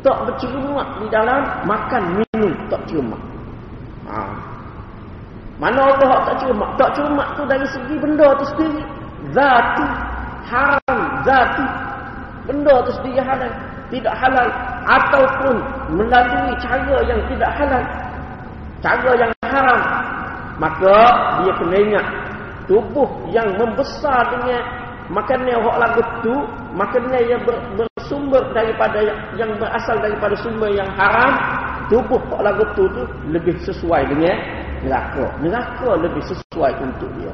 tak 0.00 0.14
bercermat 0.24 0.88
di 1.02 1.06
dalam 1.10 1.42
makan 1.66 2.02
minum 2.22 2.54
tak 2.70 2.78
cermat 2.86 3.18
ha. 4.06 4.30
mana 5.58 5.90
Allah 5.90 6.22
tak 6.22 6.36
cermat 6.46 6.70
tak 6.78 6.90
cermat 6.94 7.28
tu 7.34 7.42
dari 7.50 7.66
segi 7.66 7.94
benda 7.98 8.28
tu 8.38 8.44
sendiri. 8.54 8.82
Zati 9.34 9.86
haram 10.48 11.00
zati. 11.26 11.66
Benda 12.46 12.74
tu 12.86 12.90
sendiri 13.02 13.20
halal 13.20 13.52
tidak 13.88 14.14
halal. 14.16 14.48
Ataupun 14.88 15.56
melalui 15.92 16.52
cara 16.60 16.96
yang 17.04 17.20
tidak 17.28 17.50
halal. 17.60 17.84
Cara 18.80 19.10
yang 19.18 19.32
haram. 19.44 19.80
Maka 20.58 20.96
dia 21.42 21.52
kena 21.60 21.76
ingat 21.76 22.06
tubuh 22.68 23.08
yang 23.32 23.48
membesar 23.56 24.22
dengan 24.32 24.87
makannya 25.08 25.56
hak 25.56 25.76
lagu 25.80 26.02
tu 26.20 26.34
makannya 26.76 27.20
yang 27.24 27.40
ber, 27.44 27.56
bersumber 27.76 28.42
daripada 28.52 29.04
yang 29.36 29.50
berasal 29.56 29.96
daripada 30.00 30.34
sumber 30.40 30.68
yang 30.72 30.88
haram 30.96 31.32
tubuh 31.88 32.20
hak 32.32 32.40
lagu 32.44 32.64
tu 32.76 32.84
tu 32.92 33.02
lebih 33.32 33.56
sesuai 33.64 34.04
dengan 34.12 34.36
neraka. 34.84 35.26
Neraka 35.42 35.90
lebih 35.98 36.22
sesuai 36.22 36.72
untuk 36.82 37.10
dia. 37.18 37.32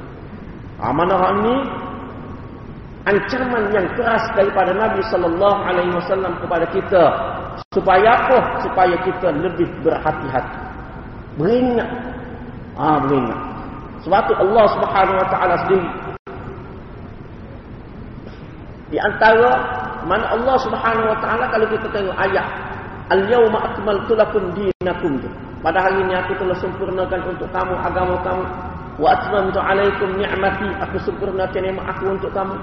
Ha, 0.81 0.90
mana 0.90 1.14
hak 1.16 1.33
ni? 1.45 1.57
Ancaman 3.04 3.69
yang 3.76 3.85
keras 4.00 4.25
daripada 4.33 4.73
Nabi 4.73 5.04
sallallahu 5.12 5.61
alaihi 5.61 5.93
wasallam 5.93 6.33
kepada 6.40 6.64
kita. 6.73 7.04
Supaya 7.71 8.16
apa? 8.16 8.38
Supaya 8.64 8.97
kita 9.04 9.28
lebih 9.35 9.69
berhati-hati. 9.85 10.61
Beringat. 11.37 11.90
Ah 12.75 12.97
ha, 12.97 13.00
beringat. 13.04 13.40
Sebab 14.09 14.25
Allah 14.37 14.66
Subhanahu 14.76 15.16
wa 15.21 15.28
taala 15.28 15.54
sendiri 15.64 15.88
di 18.94 18.98
antara 19.02 19.50
mana 20.06 20.30
Allah 20.30 20.54
Subhanahu 20.62 21.10
wa 21.10 21.18
taala 21.18 21.50
kalau 21.50 21.66
kita 21.66 21.90
tengok 21.90 22.14
ayat 22.14 22.46
Al-yawma 23.10 23.58
akmaltu 23.68 24.14
lakum 24.16 24.54
dinakum 24.54 25.18
Pada 25.60 25.82
hari 25.82 26.00
ini 26.06 26.14
aku 26.14 26.38
telah 26.38 26.56
sempurnakan 26.56 27.20
untuk 27.26 27.50
kamu 27.50 27.74
agama 27.74 28.16
kamu 28.22 28.44
wa 28.94 29.10
atmamtu 29.10 29.58
alaikum 29.58 30.06
ni'mati 30.14 30.70
aku 30.78 30.96
sempurnakan 31.02 31.60
nikmat 31.66 31.86
aku 31.90 32.14
untuk 32.14 32.30
kamu. 32.30 32.54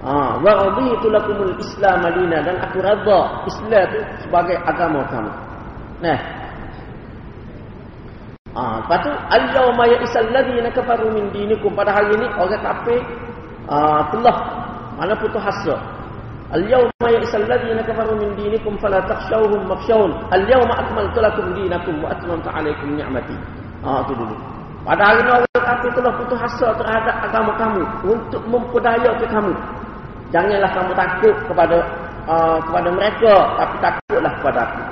Ah, 0.00 0.38
wa 0.40 0.52
raditu 0.56 1.10
lakumul 1.10 1.52
Islam 1.60 2.06
madina 2.06 2.38
dan 2.40 2.56
aku 2.62 2.78
redha 2.80 3.20
Islam 3.50 3.82
itu 3.90 3.98
sebagai 4.24 4.56
agama 4.62 5.02
kamu. 5.10 5.32
Nah. 6.06 6.20
Ah, 8.54 8.82
lepas 8.82 8.98
tu 9.06 9.10
al-yawma 9.10 9.84
ya'isal 9.90 10.30
ladzina 10.30 10.70
kafaru 10.70 11.10
min 11.14 11.30
dinikum 11.34 11.74
pada 11.74 11.94
hari 11.94 12.14
ini 12.14 12.26
orang 12.34 12.62
kafir 12.62 12.98
ah 13.70 14.02
telah 14.10 14.36
mana 15.00 15.16
putus 15.16 15.40
asa. 15.40 15.80
Al-yawma 16.52 17.08
ya'isal 17.08 17.48
ladzina 17.48 17.80
kafaru 17.80 18.20
min 18.20 18.36
dinikum 18.36 18.76
fala 18.76 19.00
takhshawhum 19.08 19.64
makhshawun. 19.64 20.12
Al-yawma 20.28 20.76
akmaltu 20.76 21.24
lakum 21.24 21.56
dinakum 21.56 22.04
wa 22.04 22.12
atmamtu 22.12 22.52
'alaykum 22.52 23.00
ni'mati. 23.00 23.32
Ah 23.80 24.04
tu 24.04 24.12
dulu. 24.12 24.36
Pada 24.84 25.00
hari 25.08 25.24
ini 25.24 25.30
orang 25.32 25.64
kafir 25.64 25.90
telah 25.96 26.12
putus 26.20 26.40
asa 26.40 26.68
terhadap 26.76 27.16
agama 27.24 27.52
kamu 27.56 27.82
untuk 28.12 28.42
memperdaya 28.44 29.10
ke 29.16 29.24
kamu. 29.32 29.52
Janganlah 30.36 30.70
kamu 30.76 30.92
takut 30.92 31.36
kepada 31.48 31.76
uh, 32.28 32.58
kepada 32.60 32.88
mereka, 32.92 33.32
tapi 33.56 33.76
takutlah 33.80 34.32
kepada 34.36 34.58
aku. 34.68 34.82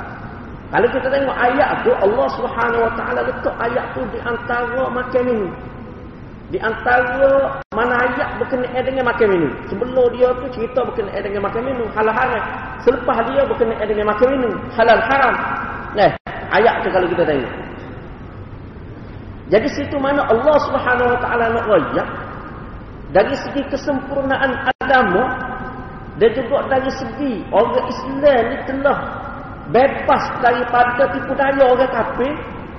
Kalau 0.68 0.88
kita 0.92 1.08
tengok 1.08 1.36
ayat 1.36 1.70
tu, 1.80 1.90
Allah 1.96 2.26
Subhanahu 2.36 2.82
Wa 2.84 2.92
Taala 3.00 3.20
letak 3.24 3.54
ayat 3.56 3.84
tu 3.96 4.00
di 4.12 4.18
antara 4.20 4.82
makan 4.88 5.22
minum. 5.24 5.52
Di 6.49 6.57
antara 6.64 7.61
mana 7.76 7.95
ayat 8.09 8.40
berkenaan 8.40 8.81
dengan 8.81 9.05
makan 9.05 9.26
minum. 9.28 9.52
Sebelum 9.69 10.07
dia 10.17 10.33
tu 10.40 10.47
cerita 10.57 10.81
berkenaan 10.81 11.21
dengan 11.21 11.45
makan 11.45 11.62
minum, 11.62 11.88
halal 11.93 12.17
haram. 12.17 12.43
Selepas 12.81 13.17
dia 13.28 13.43
berkenaan 13.45 13.85
dengan 13.85 14.07
makan 14.09 14.28
minum, 14.33 14.52
halal 14.73 15.00
haram. 15.05 15.35
Nah, 15.93 16.11
ayat 16.49 16.81
tu 16.81 16.88
kalau 16.88 17.07
kita 17.12 17.25
tengok. 17.28 17.52
Jadi 19.49 19.69
situ 19.73 19.97
mana 19.97 20.25
Allah 20.28 20.57
Subhanahu 20.69 21.09
Wa 21.17 21.21
Taala 21.25 21.45
nak 21.57 21.64
royak 21.69 22.09
dari 23.17 23.33
segi 23.33 23.62
kesempurnaan 23.73 24.69
agama 24.76 25.25
dan 26.21 26.31
juga 26.37 26.69
dari 26.69 26.90
segi 26.93 27.33
orang 27.49 27.88
Islam 27.88 28.43
ni 28.52 28.57
telah 28.69 28.99
bebas 29.73 30.25
daripada 30.45 31.09
tipu 31.17 31.33
daya 31.33 31.64
orang 31.64 31.93
kafir 31.93 32.33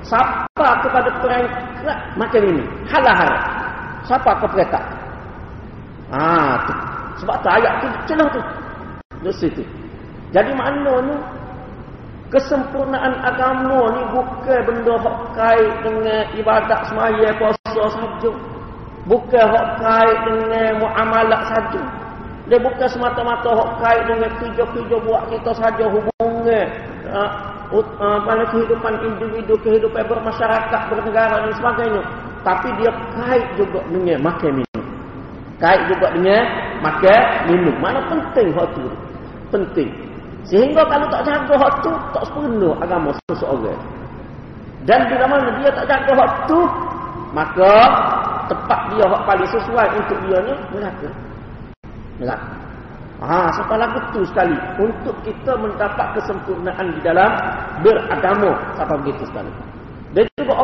siapa 0.06 0.68
kepada 0.86 1.10
perangkat 1.22 1.98
macam 2.18 2.42
ini 2.46 2.66
halal 2.94 3.30
siapa 4.08 4.32
ke 4.40 4.46
perangkat 4.48 4.84
ah 6.14 6.56
tu. 6.68 6.74
Sebab 7.20 7.36
tu 7.44 7.50
ayat 7.52 7.74
tu 7.84 7.88
celah 8.08 8.28
tu. 8.32 8.42
Di 9.20 9.32
situ 9.36 9.64
jadi 10.30 10.54
maknanya 10.54 11.18
kesempurnaan 12.30 13.14
agama 13.26 13.90
ni 13.98 14.02
bukan 14.14 14.60
benda 14.70 14.94
hak 15.02 15.18
kait 15.34 15.74
dengan 15.82 16.22
ibadat 16.38 16.80
semaya 16.86 17.30
puasa 17.42 17.84
saja. 17.98 18.32
Bukan 19.10 19.46
hak 19.50 19.68
kait 19.82 20.18
dengan 20.30 20.86
muamalah 20.86 21.42
saja. 21.50 21.82
Dia 22.46 22.62
bukan 22.62 22.90
semata-mata 22.94 23.50
hak 23.58 23.72
kait 23.82 24.04
dengan 24.06 24.32
kerja-kerja 24.38 24.96
buat 25.02 25.24
kita 25.34 25.52
saja 25.58 25.86
hubungan 25.90 26.66
uh, 27.10 27.32
uh, 27.74 28.46
kehidupan 28.54 28.94
individu 29.02 29.58
kehidupan 29.66 30.06
bermasyarakat 30.06 30.82
bernegara 30.94 31.50
dan 31.50 31.54
sebagainya 31.58 32.02
tapi 32.42 32.68
dia 32.80 32.92
kait 33.16 33.46
juga 33.60 33.80
dengan 33.92 34.18
makan 34.24 34.52
minum. 34.64 34.84
Kait 35.60 35.82
juga 35.92 36.08
dengan 36.16 36.44
makan 36.80 37.22
minum. 37.52 37.76
Mana 37.84 38.00
penting 38.08 38.48
hak 38.56 38.68
tu? 38.76 38.88
Penting. 39.52 39.90
Sehingga 40.48 40.82
kalau 40.88 41.06
tak 41.12 41.28
jaga 41.28 41.54
hak 41.60 41.74
tu 41.84 41.92
tak 42.16 42.24
sempurna 42.32 42.70
agama 42.80 43.10
seseorang. 43.28 43.82
Dan 44.88 45.00
bila 45.12 45.26
mana 45.28 45.48
dia 45.60 45.70
tak 45.76 45.86
jaga 45.92 46.12
hak 46.16 46.32
tu 46.48 46.60
maka 47.36 47.72
tepat 48.50 48.80
dia 48.96 49.06
hak 49.06 49.22
paling 49.28 49.50
sesuai 49.52 49.88
untuk 50.00 50.18
dia 50.26 50.38
ni 50.48 50.54
neraka. 50.74 51.10
Neraka. 52.18 52.54
Ha, 53.20 53.52
siapa 53.52 53.76
lagu 53.76 54.00
tu 54.16 54.24
sekali? 54.32 54.56
Untuk 54.80 55.12
kita 55.28 55.52
mendapat 55.60 56.08
kesempurnaan 56.16 56.88
di 56.96 57.04
dalam 57.04 57.28
beragama. 57.84 58.56
Siapa 58.80 58.96
begitu 59.04 59.28
sekali. 59.28 59.52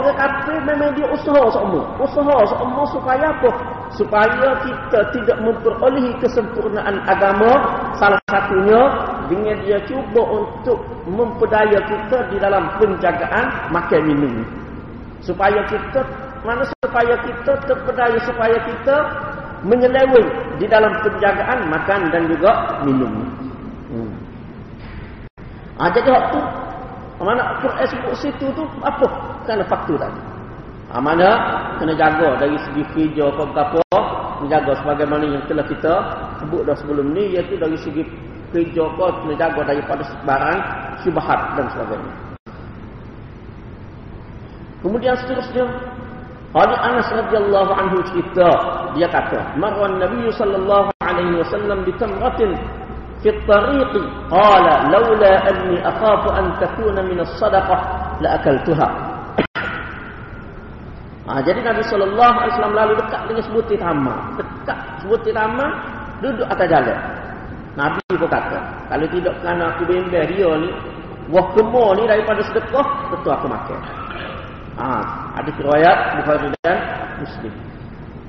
Orang 0.05 0.21
kafir 0.21 0.61
memang 0.69 0.93
dia 0.93 1.09
usaha 1.09 1.49
semua. 1.49 1.81
Usaha 1.97 2.37
semua 2.45 2.83
supaya 2.93 3.25
apa? 3.25 3.49
Supaya 3.97 4.53
kita 4.61 4.99
tidak 5.17 5.37
memperolehi 5.41 6.13
kesempurnaan 6.21 7.01
agama. 7.09 7.57
Salah 7.97 8.21
satunya 8.29 8.85
dengan 9.25 9.57
dia 9.65 9.81
cuba 9.89 10.21
untuk 10.21 10.77
memperdaya 11.09 11.81
kita 11.89 12.17
di 12.29 12.37
dalam 12.37 12.69
penjagaan 12.77 13.45
makan 13.73 14.01
minum. 14.05 14.45
Supaya 15.25 15.65
kita 15.73 16.05
mana 16.45 16.61
supaya 16.85 17.17
kita 17.25 17.57
terpedaya 17.65 18.19
supaya 18.29 18.57
kita 18.61 18.95
menyeleweng 19.65 20.29
di 20.61 20.69
dalam 20.69 20.93
penjagaan 21.01 21.65
makan 21.65 22.13
dan 22.13 22.29
juga 22.29 22.51
minum. 22.85 23.09
Hmm. 23.89 24.13
Ah 25.81 25.89
jadi 25.89 26.13
waktu 26.13 26.37
mana 27.17 27.57
Quran 27.65 27.85
sebut 27.89 28.13
situ 28.21 28.45
tu 28.53 28.63
apa? 28.85 29.33
Kan 29.45 29.61
faktor 29.69 29.97
tadi. 30.01 30.21
Ah 30.89 31.01
mana 31.01 31.29
kena 31.81 31.93
jaga 31.97 32.37
dari 32.41 32.57
segi 32.65 32.83
kerja 32.93 33.29
apa 33.29 33.43
apa 33.53 34.01
menjaga 34.41 34.73
sebagaimana 34.81 35.25
yang 35.25 35.43
telah 35.49 35.65
kita 35.65 35.93
sebut 36.41 36.61
dah 36.65 36.75
sebelum 36.77 37.13
ni 37.13 37.33
iaitu 37.33 37.57
dari 37.57 37.77
segi 37.77 38.01
kerja 38.53 38.85
apa 38.89 39.05
kena 39.21 39.33
jaga 39.37 39.61
daripada 39.69 40.03
barang 40.25 40.59
syubhat 41.05 41.39
dan 41.57 41.65
sebagainya. 41.73 42.13
Kemudian 44.85 45.17
seterusnya 45.17 45.65
Hadis 46.55 46.79
Anas 46.79 47.11
radhiyallahu 47.11 47.71
anhu 47.75 47.99
cerita 48.07 48.47
dia 48.95 49.11
kata, 49.11 49.59
"Marwan 49.59 49.99
Nabi 49.99 50.31
sallallahu 50.31 50.87
alaihi 51.03 51.35
wasallam 51.43 51.83
bi 51.83 51.91
tamratin 51.99 52.55
fi 53.19 53.27
at-tariq 53.35 53.91
qala 54.31 54.87
laula 54.87 55.33
anni 55.51 55.83
akhafu 55.83 56.31
an 56.31 56.55
takuna 56.63 57.03
min 57.03 57.19
as-sadaqah 57.19 57.79
la 58.23 58.39
akaltuha." 61.25 61.33
Ah, 61.33 61.41
jadi 61.41 61.59
Nabi 61.65 61.81
sallallahu 61.89 62.35
alaihi 62.37 62.53
wasallam 62.53 62.75
lalu 62.77 62.93
dekat 63.01 63.21
dengan 63.25 63.43
sebutir 63.49 63.77
tamar. 63.81 64.19
Dekat 64.37 64.79
sebutir 65.01 65.33
tamar 65.33 65.69
duduk 66.21 66.47
atas 66.47 66.67
jalan. 66.69 66.99
Nabi 67.75 67.99
pun 68.07 68.29
kata, 68.31 68.59
kalau 68.87 69.07
tidak 69.11 69.35
kerana 69.43 69.63
aku 69.75 69.83
bimbang 69.83 70.23
dia 70.31 70.47
ni, 70.63 70.69
buah 71.27 71.47
kemur 71.51 71.91
ni 71.99 72.07
daripada 72.07 72.39
sedekah, 72.47 72.87
tentu 73.11 73.29
aku 73.33 73.47
makan. 73.51 73.79
Ah, 74.79 75.33
ada 75.35 75.51
riwayat 75.51 75.97
Bukhari 76.23 76.47
dan 76.63 76.77
Muslim. 77.19 77.53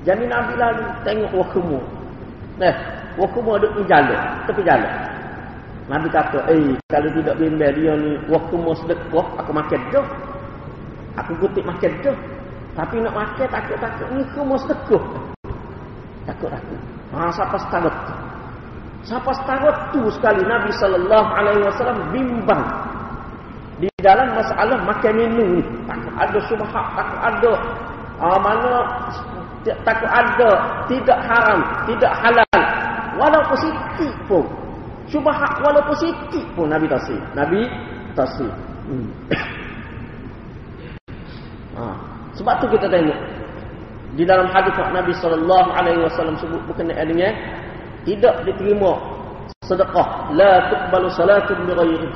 Jadi 0.03 0.25
Nabi 0.27 0.53
lalu 0.59 0.83
tengok 1.07 1.33
wakumu. 1.35 1.79
Nah, 2.59 2.75
wakumu 3.19 3.55
ada 3.55 3.71
di 3.71 3.83
jalan, 3.87 4.21
tepi 4.51 4.63
jalan. 4.67 4.93
Nabi 5.87 6.09
kata, 6.11 6.43
eh, 6.51 6.75
kalau 6.91 7.11
tidak 7.15 7.39
bimbang 7.39 7.75
dia 7.79 7.95
ni 7.95 8.19
wakumu 8.27 8.75
sedekah, 8.83 9.27
aku 9.39 9.51
makan 9.55 9.81
dah. 9.95 10.07
Aku 11.23 11.39
kutip 11.39 11.63
makan 11.63 11.93
dah. 12.03 12.19
Tapi 12.77 13.01
nak 13.01 13.17
makan 13.17 13.49
takut-takut 13.49 14.09
ni 14.13 14.23
kumu 14.37 14.57
sedekah. 14.61 15.05
Takut-takut. 16.29 16.81
Ah, 17.17 17.33
siapa 17.33 17.57
setara? 17.57 17.93
Siapa 19.01 19.31
setara 19.33 19.71
tu 19.97 20.05
sekali 20.13 20.45
Nabi 20.45 20.69
sallallahu 20.77 21.29
alaihi 21.33 21.65
wasallam 21.65 21.99
bimbang 22.13 22.65
di 23.77 23.89
dalam 24.01 24.33
masalah 24.33 24.81
makan 24.89 25.13
minum 25.13 25.61
ni 25.61 25.63
takut 25.85 26.13
ada 26.17 26.39
syubhat 26.49 26.87
takut 26.97 27.21
ada 27.21 27.53
uh, 28.25 28.39
mana 28.41 28.73
takut 29.85 30.09
ada 30.09 30.51
tidak 30.89 31.19
haram 31.29 31.61
tidak 31.85 32.13
halal 32.25 32.57
walaupun 33.21 33.57
sikit 33.61 34.15
pun 34.25 34.45
syubhat 35.13 35.61
walaupun 35.61 35.93
sikit 36.01 36.45
pun 36.57 36.73
Nabi 36.73 36.89
tasih 36.89 37.21
Nabi 37.37 37.69
tasih 38.17 38.49
hmm. 38.89 39.09
ha. 41.77 41.85
Sebab 42.37 42.55
tu 42.61 42.67
kita 42.77 42.87
tengok. 42.87 43.19
Di 44.17 44.25
dalam 44.25 44.49
hadis 44.49 44.73
Nabi 44.77 45.13
sallallahu 45.13 45.69
alaihi 45.77 46.01
wasallam 46.01 46.37
sebut 46.41 46.61
berkenaan 46.69 47.05
dengan 47.05 47.33
tidak 48.09 48.45
diterima 48.49 48.97
sedekah. 49.65 50.33
La 50.33 50.71
tuqbalu 50.73 51.09
salatun 51.13 51.57
bi 51.69 51.73
ghairi 51.75 52.09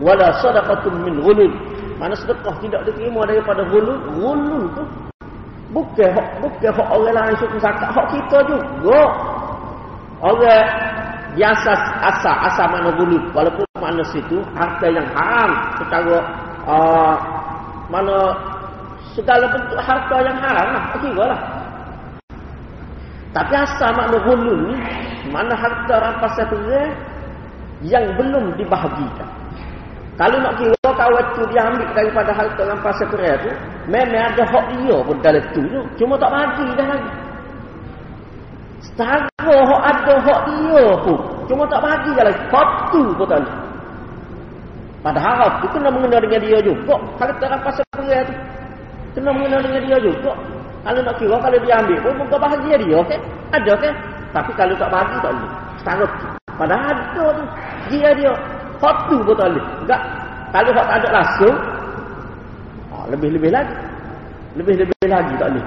wala 0.00 0.28
sadaqatun 0.40 0.94
min 1.04 1.20
ghulul. 1.20 1.52
Mana 2.00 2.16
sedekah 2.16 2.56
tidak 2.64 2.88
diterima 2.88 3.28
daripada 3.28 3.64
ghulul 3.68 4.00
ghulul 4.16 4.64
tu 4.72 4.84
bukan 5.70 6.08
hak 6.16 6.28
bukan 6.42 6.70
hak 6.72 6.88
orang 6.88 7.14
lain 7.16 7.34
suka 7.36 7.56
zakat. 7.60 7.88
Hak 7.92 8.06
kita 8.16 8.38
juga. 8.48 9.00
Orang 10.20 10.64
biasa 11.36 11.72
asal 12.12 12.36
asal 12.48 12.66
mana 12.72 12.90
ghulul. 12.96 13.24
Walaupun 13.36 13.64
mana 13.76 14.00
situ 14.08 14.40
harta 14.56 14.86
yang 14.88 15.08
haram. 15.12 15.50
Secara 15.84 16.16
uh, 16.64 17.16
mana 17.90 18.16
segala 19.16 19.44
bentuk 19.50 19.80
harta 19.80 20.16
yang 20.22 20.38
haram 20.38 20.66
lah 20.74 20.84
kira 20.98 21.24
lah 21.24 21.40
tapi 23.30 23.54
asal 23.54 23.90
makna 23.94 24.18
ghulul 24.26 24.58
ni 24.70 24.76
mana 25.30 25.54
harta 25.54 25.94
rampasan 26.00 26.50
yang 27.80 28.04
belum 28.18 28.54
dibahagikan 28.58 29.28
kalau 30.20 30.36
nak 30.36 30.52
kira 30.60 30.76
kawan 30.84 31.26
tu 31.32 31.48
dia 31.48 31.64
ambil 31.64 31.88
daripada 31.96 32.28
harta 32.36 32.62
rampas 32.68 32.92
sekurang 33.00 33.40
tu, 33.40 33.48
memang 33.88 34.20
ada 34.20 34.44
hak 34.44 34.64
dia 34.76 34.96
pun 35.00 35.16
dalam 35.24 35.44
tu. 35.56 35.64
Cuma 35.96 36.20
tak 36.20 36.28
bagi 36.28 36.68
dah 36.76 36.86
lagi. 36.92 37.12
Setara 38.84 39.56
hak 39.64 39.82
ada 39.96 40.14
hak 40.20 40.40
dia 40.44 40.86
pun. 41.08 41.18
Cuma 41.48 41.64
tak 41.72 41.80
bagi 41.80 42.10
jalan. 42.12 42.36
Satu 42.52 43.02
pun 43.16 43.26
tak 43.32 43.40
ada. 43.40 43.52
Padahal 45.00 45.48
tu 45.64 45.66
kena 45.72 45.88
mengenal 45.88 46.20
dengan 46.20 46.40
dia 46.44 46.58
juga. 46.60 47.00
Kalau 47.16 47.34
tak 47.40 47.48
apa 47.56 47.68
seperai 47.80 48.20
tu. 48.28 48.34
Kena 49.10 49.30
mengenal 49.34 49.60
dengan 49.66 49.82
dia 49.86 49.98
juga. 49.98 50.32
Kalau 50.80 51.00
nak 51.04 51.14
kira, 51.20 51.36
kalau 51.36 51.58
dia 51.60 51.74
ambil 51.76 51.98
pun, 52.00 52.14
muka 52.24 52.36
bahagia 52.40 52.74
dia, 52.80 52.96
okey? 53.04 53.20
Ada, 53.52 53.70
okey? 53.76 53.92
Tapi 54.30 54.50
kalau 54.54 54.74
tak 54.78 54.88
bagi, 54.88 55.16
tak 55.20 55.32
boleh. 55.34 55.52
Setara 55.82 56.06
Padahal 56.56 56.92
ada 56.92 57.28
tu. 57.34 57.44
Dia 57.90 58.08
dia. 58.16 58.32
Satu 58.80 59.16
pun 59.20 59.34
tak 59.36 59.48
boleh. 59.52 59.64
Tak. 59.84 60.02
Kalau 60.50 60.70
tak 60.72 60.86
ada 60.88 61.08
langsung, 61.14 61.56
ah, 62.94 63.04
lebih-lebih 63.12 63.50
lagi. 63.52 63.76
Lebih-lebih 64.58 65.06
lagi 65.06 65.32
tak 65.36 65.48
boleh. 65.52 65.66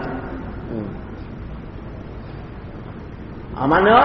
Hmm. 0.71 0.89
Ah, 3.59 3.67
mana? 3.69 3.95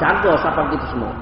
Jaga 0.00 0.32
siapa 0.42 0.62
kita 0.74 0.86
semua. 0.90 1.12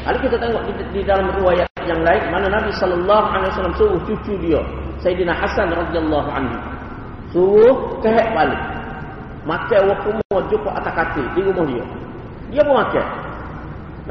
Kalau 0.00 0.18
kita 0.22 0.36
tengok 0.40 0.62
di, 0.64 0.72
di 0.96 1.00
dalam 1.04 1.28
riwayat 1.34 1.68
yang 1.84 2.00
lain, 2.00 2.22
mana 2.32 2.46
Nabi 2.48 2.70
wasallam 2.72 3.74
suruh 3.76 4.00
cucu 4.08 4.32
dia, 4.40 4.60
Sayyidina 5.02 5.34
Hasan 5.36 5.72
radhiyallahu 5.72 6.28
anhu. 6.30 6.56
Suruh 7.30 7.98
kehek 8.02 8.34
balik. 8.34 8.60
Makan 9.46 9.82
waktu 9.88 10.08
mau 10.30 10.40
jumpa 10.50 10.70
atas 10.76 10.92
katil 10.94 11.26
di 11.32 11.40
rumah 11.46 11.64
dia. 11.64 11.84
Dia 12.50 12.62
pun 12.66 12.74
makan. 12.76 13.06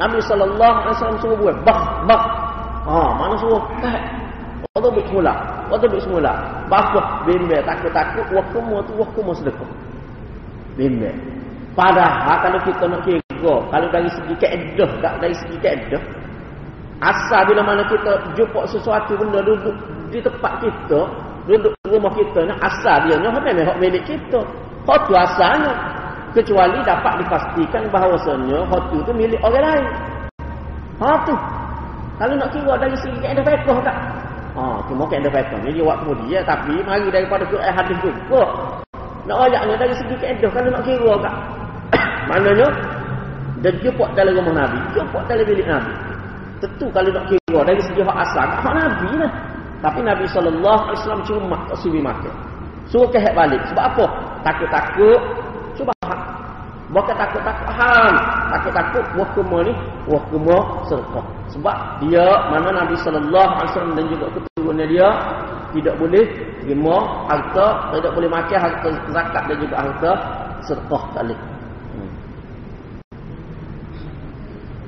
Nabi 0.00 0.16
wasallam 0.24 1.18
suruh 1.20 1.36
buat 1.36 1.56
bah 1.62 2.04
bah. 2.08 2.24
Ha, 2.88 2.96
mana 3.20 3.34
suruh 3.36 3.60
kehek. 3.84 4.04
Waktu 4.72 4.88
bismillah. 4.96 5.36
Waktu 5.68 5.86
bismillah. 5.92 6.36
Bakah 6.72 7.26
bimbel 7.28 7.60
takut-takut 7.66 8.26
waktu 8.32 8.58
mau 8.64 8.80
tu 8.86 8.92
waktu 8.96 9.18
mau 9.20 9.34
sedekah. 9.36 9.70
Bimbel. 10.78 11.12
Padahal 11.76 12.36
kalau 12.42 12.60
kita 12.66 12.84
nak 12.90 13.00
kira, 13.06 13.54
kalau 13.70 13.88
dari 13.94 14.10
segi 14.10 14.34
keedah, 14.36 14.90
tak 14.98 15.14
dari 15.22 15.34
segi 15.38 15.56
keedah, 15.62 16.02
asal 16.98 17.46
bila 17.46 17.62
mana 17.62 17.82
kita 17.86 18.20
jumpa 18.34 18.66
sesuatu 18.66 19.14
benda 19.14 19.40
duduk 19.40 19.72
di 20.10 20.18
tempat 20.18 20.60
kita, 20.60 21.00
duduk 21.50 21.74
rumah 21.90 22.12
kita, 22.14 22.46
ni 22.46 22.54
asal 22.62 22.96
dia 23.10 23.18
ni 23.18 23.26
memang 23.26 23.66
hak 23.66 23.78
milik 23.82 24.02
kita. 24.06 24.40
Hak 24.86 25.00
tu 25.10 25.14
asalnya. 25.18 25.74
Kecuali 26.30 26.78
dapat 26.86 27.26
dipastikan 27.26 27.90
bahawasanya 27.90 28.62
hak 28.70 28.82
tu 28.94 29.02
tu 29.02 29.10
milik 29.10 29.42
orang 29.42 29.66
lain. 29.66 29.84
Hak 31.02 31.26
tu. 31.26 31.34
Kalau 32.22 32.34
nak 32.38 32.52
kira 32.54 32.74
dari 32.78 32.94
segi 33.02 33.18
keedah 33.18 33.42
fiqh 33.42 33.80
tak? 33.82 33.96
Ha, 34.54 34.62
cuma 34.86 35.08
keedah 35.10 35.32
fiqh 35.32 35.56
ni 35.66 35.74
dia 35.74 35.82
buat 35.82 35.98
kemudian 36.04 36.42
tapi 36.46 36.74
mari 36.86 37.08
daripada 37.10 37.42
Quran 37.50 37.72
hadis 37.74 37.98
juga. 37.98 38.44
Nak 39.26 39.36
ayatnya 39.50 39.74
dari 39.74 39.94
segi 39.98 40.14
keedah 40.22 40.50
kalau 40.54 40.70
nak 40.70 40.84
kira 40.86 41.12
tak? 41.18 41.34
Maknanya 42.30 42.68
dan 43.60 43.74
jumpa 43.82 44.04
dalam 44.14 44.32
rumah 44.38 44.54
Nabi, 44.64 44.78
jumpa 44.94 45.18
dalam 45.26 45.44
bilik 45.44 45.66
Nabi. 45.66 45.92
Tentu 46.62 46.86
kalau 46.94 47.10
nak 47.10 47.24
kira 47.26 47.60
dari 47.66 47.82
segi 47.82 48.00
hak 48.06 48.18
asal, 48.22 48.46
hak 48.46 48.74
Nabi 48.76 49.08
lah. 49.18 49.32
Tapi 49.80 50.00
Nabi 50.04 50.28
SAW 50.28 51.24
cuma 51.24 51.56
tak 51.68 51.76
suruh 51.80 52.04
makan. 52.04 52.34
Suruh 52.92 53.08
kehek 53.08 53.32
balik. 53.32 53.60
Sebab 53.72 53.84
apa? 53.96 54.04
Takut-takut. 54.44 55.20
Cuba. 55.76 55.92
Bukan 56.90 57.16
takut-takut 57.16 57.68
ham. 57.72 58.14
Takut-takut 58.52 59.04
wakuma 59.16 59.58
ni. 59.64 59.72
Wakuma 60.04 60.56
serkah. 60.84 61.24
Sebab 61.56 61.76
dia, 62.04 62.26
mana 62.52 62.84
Nabi 62.84 62.94
SAW 63.00 63.96
dan 63.96 64.04
juga 64.06 64.26
keturunannya 64.36 64.86
dia, 64.86 65.08
tidak 65.70 65.94
boleh 65.98 66.24
terima 66.62 67.26
harta, 67.30 67.66
tidak 67.94 68.12
boleh 68.14 68.28
makan 68.30 68.58
harta 68.58 68.88
zakat 69.10 69.42
dan 69.48 69.56
juga 69.58 69.76
harta 69.80 70.12
serkah 70.66 71.02
tali. 71.14 71.36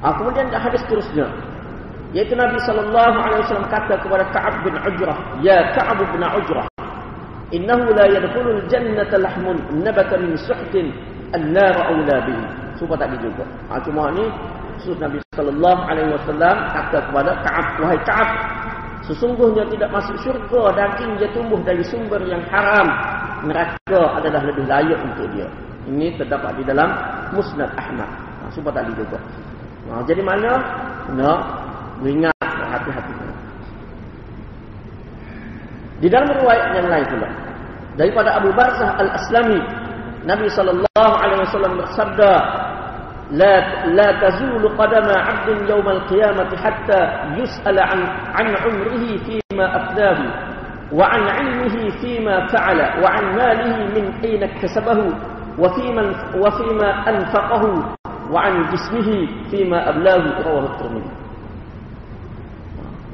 Ha, 0.03 0.11
kemudian 0.19 0.51
hadis 0.51 0.83
terusnya. 0.91 1.31
Yaitu 2.13 2.37
Nabi 2.37 2.61
sallallahu 2.69 3.17
alaihi 3.25 3.41
wasallam 3.41 3.69
kata 3.73 3.95
kepada 4.05 4.25
Ka'ab 4.37 4.55
bin 4.69 4.77
Ujrah, 4.77 5.17
"Ya 5.41 5.73
Ka'ab 5.73 5.97
bin 5.97 6.21
Ujrah, 6.21 6.69
innahu 7.57 7.89
la 7.97 8.05
yadkhulul 8.05 8.61
jannata 8.69 9.17
lahmun 9.17 9.57
nabata 9.81 10.21
min 10.21 10.37
suhtin 10.37 10.93
an-nar 11.33 11.73
awla 11.89 12.21
bihi." 12.29 12.45
Cuba 12.77 13.01
tadi 13.01 13.17
juga. 13.17 13.49
Ha, 13.73 13.81
cuma 13.81 14.13
ni 14.13 14.29
Rasul 14.77 14.99
Nabi 15.01 15.19
sallallahu 15.33 15.81
alaihi 15.89 16.11
wasallam 16.13 16.57
kata 16.77 16.99
kepada 17.01 17.33
Ka'ab, 17.41 17.67
"Wahai 17.81 18.01
Ka'ab, 18.05 18.29
sesungguhnya 19.09 19.65
tidak 19.73 19.89
masuk 19.89 20.17
syurga 20.21 20.63
daging 20.77 21.17
dia 21.17 21.33
tumbuh 21.33 21.61
dari 21.65 21.81
sumber 21.89 22.21
yang 22.29 22.45
haram. 22.53 22.93
Neraka 23.49 24.21
adalah 24.21 24.43
lebih 24.45 24.69
layak 24.69 25.01
untuk 25.01 25.33
dia." 25.33 25.49
Ini 25.89 26.13
terdapat 26.21 26.61
di 26.61 26.65
dalam 26.69 26.93
Musnad 27.33 27.73
Ahmad. 27.73 28.11
Ha, 28.45 28.53
cuba 28.53 28.69
tadi 28.69 28.93
juga. 28.93 29.17
Ha, 29.89 30.05
jadi 30.05 30.21
mana? 30.21 30.53
Nak 31.17 31.41
ingat 32.09 32.35
hati-hati. 32.43 33.15
Di 36.03 36.09
dalam 36.11 36.35
riwayat 36.35 36.69
yang 36.75 36.89
lain 36.91 37.07
pula 37.07 37.29
daripada 37.95 38.43
Abu 38.43 38.51
Barzah 38.59 38.99
Al-Aslami 38.99 39.61
Nabi 40.27 40.47
sallallahu 40.51 41.15
alaihi 41.19 41.43
wasallam 41.47 41.79
bersabda 41.79 42.33
la 43.39 43.55
la 43.91 44.09
tazulu 44.19 44.71
qadama 44.75 45.15
'abdin 45.15 45.67
yawm 45.71 45.87
al-qiyamah 45.87 46.51
hatta 46.59 47.31
yus'ala 47.39 47.83
'an 47.87 48.01
'an 48.35 48.47
'umrihi 48.67 49.19
fima 49.27 49.67
afnahu 49.79 50.25
wa 50.91 51.07
'an 51.07 51.23
'ilmihi 51.27 51.91
fima 52.03 52.51
fa'ala 52.51 52.99
wa 52.99 53.07
'an 53.07 53.25
malihi 53.39 53.83
min 53.95 54.05
ayna 54.27 54.47
iktasabahu 54.51 55.07
wa 55.59 55.71
fima 55.75 56.03
wa 56.35 56.51
fima 56.59 56.89
anfaqahu 57.07 57.95
وعن 58.33 58.65
جسمه 58.73 59.29
فيما 59.53 59.89
أبلاه 59.93 60.25
رواه 60.41 60.65
الترمذي 60.65 61.11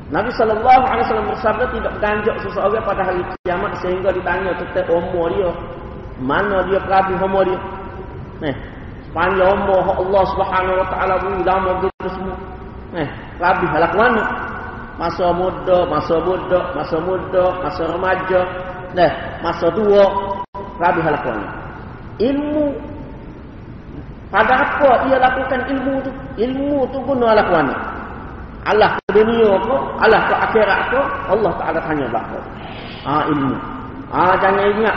Nabi 0.09 0.33
sallallahu 0.40 0.83
alaihi 0.88 1.05
wasallam 1.05 1.29
bersabda 1.37 1.64
tidak 1.68 1.94
ganjak 2.01 2.37
seseorang 2.40 2.81
pada 2.81 3.03
hari 3.05 3.21
kiamat 3.44 3.77
sehingga 3.85 4.09
ditanya 4.09 4.57
tentang 4.57 4.88
umur 4.88 5.29
dia. 5.29 5.53
Mana 6.25 6.64
dia 6.64 6.81
perabi 6.81 7.12
umur 7.21 7.44
dia? 7.44 7.61
Nah, 8.40 8.55
sepanjang 9.05 9.53
umur 9.53 9.85
Allah 9.85 10.23
Subhanahu 10.33 10.77
wa 10.81 10.87
taala 10.88 11.14
beri 11.21 11.42
lama 11.44 11.71
gitu 11.85 12.09
semua. 12.09 12.37
Nah, 12.97 13.09
perabi 13.37 13.66
halak 13.68 13.92
mana? 13.92 14.25
Masa 14.97 15.27
muda, 15.31 15.79
masa 15.87 16.16
budak, 16.25 16.64
masa 16.75 16.97
muda, 16.99 17.44
masa 17.62 17.83
remaja, 17.87 18.40
nah, 18.97 19.11
masa 19.44 19.66
tua, 19.77 20.05
perabi 20.81 21.01
halak 21.05 21.23
mana? 21.29 21.47
Ilmu 22.16 22.66
pada 24.33 24.55
apa 24.57 25.09
ia 25.09 25.16
lakukan 25.21 25.61
ilmu 25.68 25.94
tu? 26.01 26.11
Ilmu 26.40 26.85
tu 26.92 26.99
guna 27.05 27.37
lakuan. 27.37 27.68
Allah 28.66 28.99
ke 28.99 29.11
dunia 29.14 29.53
ke? 29.62 29.77
Allah 30.03 30.21
ke 30.27 30.35
akhirat 30.35 30.81
ke? 30.90 31.01
Allah 31.31 31.53
Ta'ala 31.57 31.79
tanya 31.85 32.07
bahawa. 32.11 32.42
Ha, 33.07 33.12
ilmu. 33.31 33.57
Ha, 34.11 34.21
jangan 34.42 34.64
ingat. 34.75 34.97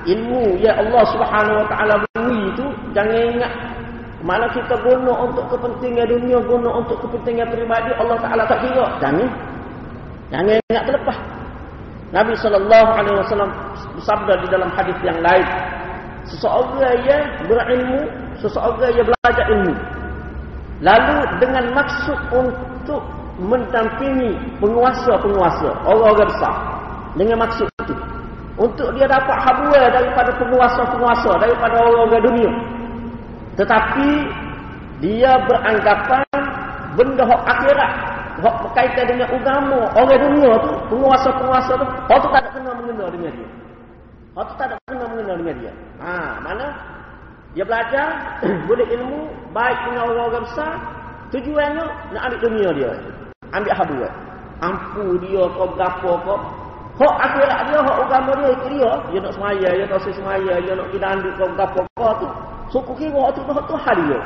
Ilmu 0.00 0.44
ya 0.62 0.72
Allah 0.80 1.02
Subhanahu 1.10 1.56
Wa 1.64 1.66
Ta'ala 1.68 1.94
beri 2.14 2.40
itu. 2.54 2.66
Jangan 2.94 3.18
ingat. 3.34 3.52
Mana 4.20 4.46
kita 4.52 4.76
guna 4.84 5.12
untuk 5.24 5.48
kepentingan 5.48 6.04
dunia, 6.04 6.38
guna 6.44 6.70
untuk 6.76 7.00
kepentingan 7.08 7.48
peribadi, 7.48 7.88
Allah 7.96 8.18
Ta'ala 8.20 8.42
tak 8.44 8.60
kira. 8.68 8.86
Jangan. 9.00 9.28
Jangan 10.30 10.56
ingat 10.70 10.84
terlepas. 10.86 11.18
Nabi 12.10 12.34
Sallallahu 12.36 12.90
Alaihi 12.90 13.16
Wasallam 13.22 13.50
bersabda 13.96 14.32
di 14.44 14.46
dalam 14.50 14.70
hadis 14.74 14.98
yang 15.02 15.18
lain. 15.24 15.46
Seseorang 16.30 17.00
yang 17.08 17.24
berilmu 17.48 18.00
seseorang 18.40 18.92
yang 18.96 19.06
belajar 19.06 19.46
ilmu 19.52 19.74
lalu 20.80 21.16
dengan 21.44 21.64
maksud 21.76 22.18
untuk 22.32 22.69
mendampingi 23.40 24.36
penguasa-penguasa 24.60 25.68
orang-orang 25.88 26.28
besar. 26.28 26.54
Dengan 27.16 27.42
maksud 27.42 27.66
itu 27.84 27.94
untuk 28.60 28.92
dia 28.94 29.08
dapat 29.08 29.36
habuah 29.40 29.88
daripada 29.88 30.30
penguasa-penguasa 30.36 31.30
daripada 31.40 31.74
orang-orang 31.80 32.22
dunia. 32.22 32.50
Tetapi 33.56 34.08
dia 35.00 35.40
beranggapan 35.48 36.24
benda 36.94 37.24
hak 37.24 37.42
akhirat 37.48 37.92
hak 38.40 38.56
berkaitan 38.64 39.04
dengan 39.16 39.28
agama 39.36 39.80
orang 39.96 40.20
dunia 40.20 40.50
tu 40.64 40.72
penguasa-penguasa 40.92 41.72
tu 41.76 41.86
hak 41.86 42.18
tu 42.20 42.28
tak 42.32 42.40
ada 42.44 42.50
kena 42.56 42.70
mengenal 42.76 43.08
dengan 43.12 43.32
dia. 43.36 43.48
Hak 44.36 44.44
tu 44.44 44.54
tak 44.56 44.66
ada 44.70 44.76
kena 44.88 45.04
mengenal 45.08 45.36
dengan 45.40 45.56
dia. 45.60 45.72
Ha 46.00 46.12
mana? 46.44 46.66
Dia 47.50 47.64
belajar, 47.66 48.08
boleh 48.70 48.86
ilmu, 48.94 49.26
baik 49.50 49.78
dengan 49.90 50.02
orang-orang 50.06 50.44
besar. 50.46 50.72
Tujuannya 51.30 51.84
nak 52.10 52.22
ambil 52.26 52.40
dunia 52.42 52.68
dia. 52.74 52.90
Ambil 53.54 53.74
habu. 53.74 53.96
Ampu 54.60 55.04
dia 55.24 55.42
kau 55.54 55.70
gapo 55.78 56.12
kau. 56.26 56.38
Hak 57.00 57.16
akhirat 57.16 57.60
dia, 57.72 57.78
hak 57.80 57.96
agama 58.04 58.30
dia 58.36 58.48
itu 58.52 58.66
dia. 58.76 58.90
Dia 59.08 59.18
nak 59.24 59.32
semaya, 59.38 59.68
dia 59.72 59.86
tak 59.88 60.00
semaya, 60.12 60.54
dia 60.60 60.72
nak 60.76 60.84
pergi 60.90 61.00
danduk 61.00 61.32
kau 61.38 61.48
gapo 61.56 61.80
kau 61.96 62.12
tu. 62.18 62.28
Suku 62.70 62.92
kira 62.98 63.24
tu 63.34 63.40
tu 63.46 63.76
hal 63.78 63.98
dia. 64.04 64.20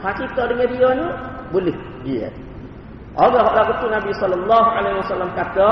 Hak 0.00 0.14
kita 0.16 0.42
dengan 0.48 0.68
dia 0.68 0.88
ni 0.96 1.06
boleh 1.52 1.76
dia. 2.06 2.28
Allah 3.18 3.42
lagu 3.52 3.74
tu 3.82 3.90
Nabi 3.90 4.14
sallallahu 4.16 4.68
alaihi 4.70 4.96
wasallam 5.02 5.30
kata, 5.34 5.66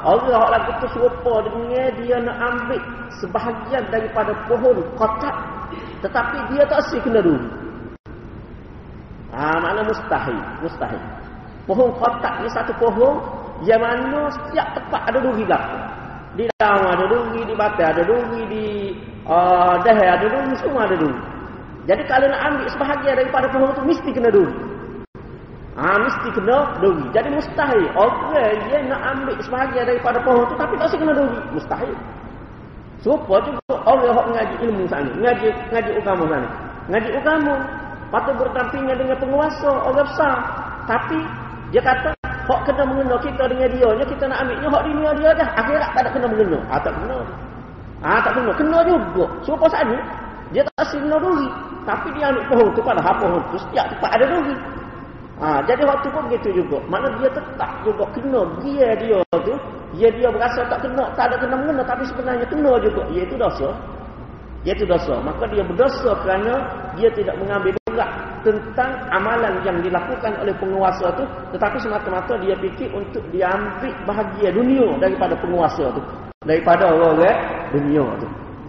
Allah 0.00 0.42
lagu 0.48 0.70
tu 0.80 0.86
serupa 0.96 1.44
dengan 1.44 1.92
dia 2.00 2.16
nak 2.24 2.36
ambil 2.40 2.80
sebahagian 3.20 3.84
daripada 3.92 4.32
pohon 4.48 4.80
kotak 4.96 5.36
tetapi 6.00 6.38
dia 6.50 6.64
tak 6.64 6.80
asyik 6.88 7.04
kena 7.04 7.20
dulu. 7.20 7.59
Ah, 9.30 9.62
mana 9.62 9.86
mustahil, 9.86 10.38
mustahil. 10.58 11.02
Pohon 11.70 11.94
kotak 12.02 12.42
ni 12.42 12.48
satu 12.50 12.74
pohon 12.82 13.22
yang 13.62 13.78
mana 13.78 14.26
setiap 14.34 14.74
tempat 14.74 15.06
ada 15.06 15.22
duri 15.22 15.46
belakang. 15.46 15.82
Di 16.34 16.44
dalam 16.58 16.82
ada 16.82 17.04
duri, 17.06 17.40
di 17.46 17.54
batas 17.54 17.94
ada 17.94 18.02
duri, 18.02 18.40
di 18.50 18.64
uh, 19.30 19.78
dahai 19.86 20.08
ada 20.18 20.26
duri, 20.26 20.52
semua 20.58 20.90
ada 20.90 20.98
duri. 20.98 21.20
Jadi 21.86 22.02
kalau 22.10 22.26
nak 22.26 22.42
ambil 22.42 22.66
sebahagian 22.74 23.14
daripada 23.22 23.46
pohon 23.54 23.70
itu 23.70 23.82
mesti 23.86 24.10
kena 24.10 24.30
duri. 24.34 24.54
Ah, 25.78 25.96
mesti 26.02 26.28
kena 26.34 26.58
duri. 26.82 27.04
Jadi 27.14 27.28
mustahil 27.30 27.84
orang 27.94 28.58
yang 28.66 28.84
nak 28.90 29.02
ambil 29.14 29.36
sebahagian 29.38 29.84
daripada 29.86 30.18
pohon 30.26 30.42
itu 30.42 30.54
tapi 30.58 30.74
tak 30.74 30.86
usah 30.90 30.98
kena 30.98 31.14
duri. 31.14 31.38
Mustahil. 31.54 31.94
Serupa 33.00 33.40
juga 33.46 33.74
orang 33.88 34.04
yang 34.04 34.28
ngaji 34.36 34.56
ilmu 34.68 34.84
sana, 34.90 35.08
ngaji 35.08 35.46
ngaji 35.72 35.90
agama 36.04 36.24
sana. 36.28 36.48
Ngaji 36.92 37.10
agama 37.16 37.54
patut 38.10 38.34
berdampingan 38.36 38.96
dengan 38.98 39.16
penguasa 39.16 39.70
orang 39.70 40.06
besar. 40.06 40.36
Tapi 40.84 41.18
dia 41.70 41.82
kata 41.82 42.10
hak 42.26 42.60
kena 42.66 42.82
mengena 42.82 43.16
kita 43.22 43.46
dengan 43.46 43.70
dia, 43.70 43.88
nya 43.94 44.04
kita 44.04 44.24
nak 44.26 44.38
ambilnya 44.42 44.68
hak 44.68 44.82
dunia 44.82 45.10
dia 45.22 45.30
dah. 45.38 45.48
Akhirat 45.54 45.88
tak 45.94 46.02
ada 46.02 46.10
kena 46.10 46.26
mengena. 46.26 46.58
Ah 46.66 46.80
tak 46.82 46.92
kena. 46.98 47.18
Ah 48.02 48.18
tak 48.20 48.32
kena. 48.34 48.50
Kena 48.58 48.78
juga. 48.82 49.24
Serupa 49.46 49.66
sana 49.70 49.96
dia 50.50 50.62
tak 50.74 50.90
kena 50.90 51.16
duri. 51.22 51.48
Tapi 51.86 52.08
dia 52.18 52.28
ambil 52.28 52.44
pohon 52.50 52.68
tu 52.74 52.82
pada 52.82 53.00
hak 53.00 53.16
pohon 53.22 53.42
tu 53.54 53.56
setiap 53.70 53.86
tempat 53.94 54.10
ada 54.18 54.26
duri. 54.28 54.56
Ha, 55.40 55.64
jadi 55.64 55.82
waktu 55.88 56.12
pun 56.12 56.28
begitu 56.28 56.60
juga. 56.60 56.76
Mana 56.92 57.08
dia 57.16 57.32
tetap 57.32 57.72
juga 57.80 58.04
kena 58.12 58.44
dia 58.60 58.92
dia 58.98 59.18
tu. 59.32 59.54
Dia 59.96 60.12
dia 60.12 60.28
berasa 60.30 60.62
tak 60.68 60.84
kena, 60.84 61.08
tak 61.16 61.32
ada 61.32 61.36
kena 61.40 61.54
mengena 61.56 61.82
tapi 61.86 62.04
sebenarnya 62.04 62.44
kena 62.44 62.76
juga. 62.82 63.02
Iaitu 63.08 63.40
dosa. 63.40 63.72
Iaitu 64.68 64.84
dosa. 64.84 65.16
Maka 65.24 65.48
dia 65.48 65.64
berdosa 65.64 66.12
kerana 66.20 66.54
dia 66.98 67.08
tidak 67.16 67.40
mengambil 67.40 67.79
berat 67.92 68.10
tentang 68.46 68.90
amalan 69.12 69.54
yang 69.66 69.78
dilakukan 69.82 70.32
oleh 70.40 70.54
penguasa 70.56 71.10
tu. 71.18 71.24
Tetapi 71.54 71.76
semata-mata 71.82 72.38
dia 72.40 72.54
fikir 72.58 72.88
untuk 72.94 73.22
diambil 73.34 73.92
bahagia 74.06 74.48
dunia 74.54 74.86
daripada 75.02 75.34
penguasa 75.38 75.90
tu. 75.92 76.02
Daripada 76.46 76.88
orang-orang 76.88 77.38
dunia 77.74 78.04
tu. 78.16 78.28